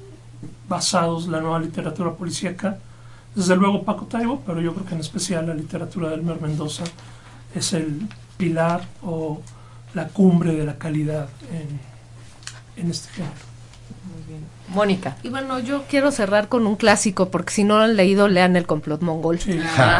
[0.67, 2.77] basados la nueva literatura policíaca,
[3.33, 6.83] desde luego Paco Taibo, pero yo creo que en especial la literatura de Elmer Mendoza
[7.55, 8.07] es el
[8.37, 9.41] pilar o
[9.95, 13.48] la cumbre de la calidad en, en este género.
[14.69, 15.17] Mónica.
[15.23, 18.55] Y bueno, yo quiero cerrar con un clásico, porque si no lo han leído, lean
[18.55, 19.39] El complot mongol.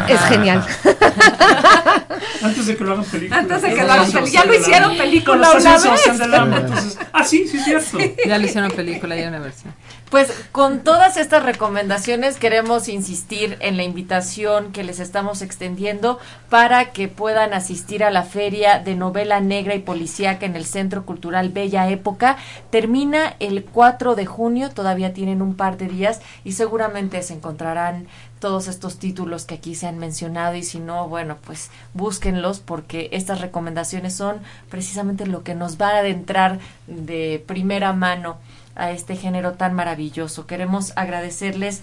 [0.08, 0.64] Es genial.
[2.42, 3.38] Antes de que lo hagan película.
[3.38, 4.30] Antes de que lo hagan película.
[4.30, 6.98] Ya lo hicieron película una vez.
[7.12, 7.98] ah, sí, sí, cierto.
[8.26, 9.74] Ya lo hicieron película, ya una versión.
[10.10, 16.18] Pues con todas estas recomendaciones queremos insistir en la invitación que les estamos extendiendo
[16.48, 21.06] para que puedan asistir a la feria de novela negra y policíaca en el Centro
[21.06, 22.38] Cultural Bella Época.
[22.70, 27.32] Termina el 4 4 de junio, todavía tienen un par de días y seguramente se
[27.32, 28.06] encontrarán
[28.40, 33.08] todos estos títulos que aquí se han mencionado y si no, bueno, pues búsquenlos porque
[33.12, 38.36] estas recomendaciones son precisamente lo que nos va a adentrar de primera mano
[38.74, 40.46] a este género tan maravilloso.
[40.46, 41.82] Queremos agradecerles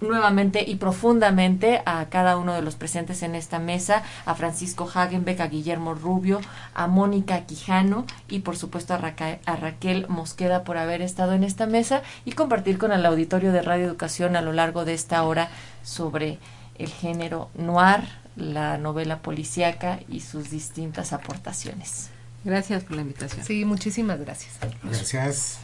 [0.00, 5.40] nuevamente y profundamente a cada uno de los presentes en esta mesa, a Francisco Hagenbeck,
[5.40, 6.40] a Guillermo Rubio,
[6.74, 9.00] a Mónica Quijano y por supuesto a,
[9.46, 13.62] a, Raquel Mosqueda por haber estado en esta mesa y compartir con el auditorio de
[13.62, 15.48] Radio Educación a lo largo de esta hora
[15.82, 16.38] sobre
[16.78, 18.04] el género noir,
[18.36, 22.10] la novela policíaca y sus distintas aportaciones.
[22.44, 23.44] Gracias por la invitación.
[23.44, 24.54] Sí, muchísimas gracias.
[24.82, 25.58] Gracias.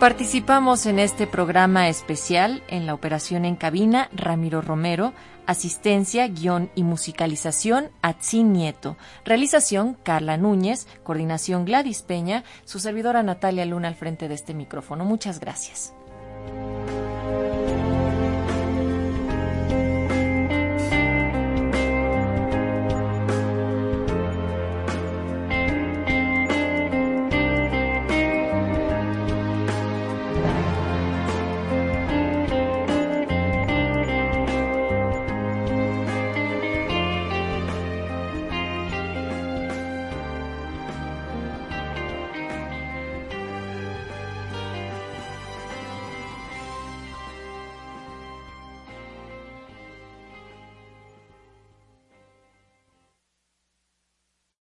[0.00, 5.12] Participamos en este programa especial en la operación en cabina Ramiro Romero,
[5.44, 8.96] asistencia, guion y musicalización Atsin Nieto,
[9.26, 15.04] realización Carla Núñez, coordinación Gladys Peña, su servidora Natalia Luna al frente de este micrófono.
[15.04, 15.92] Muchas gracias.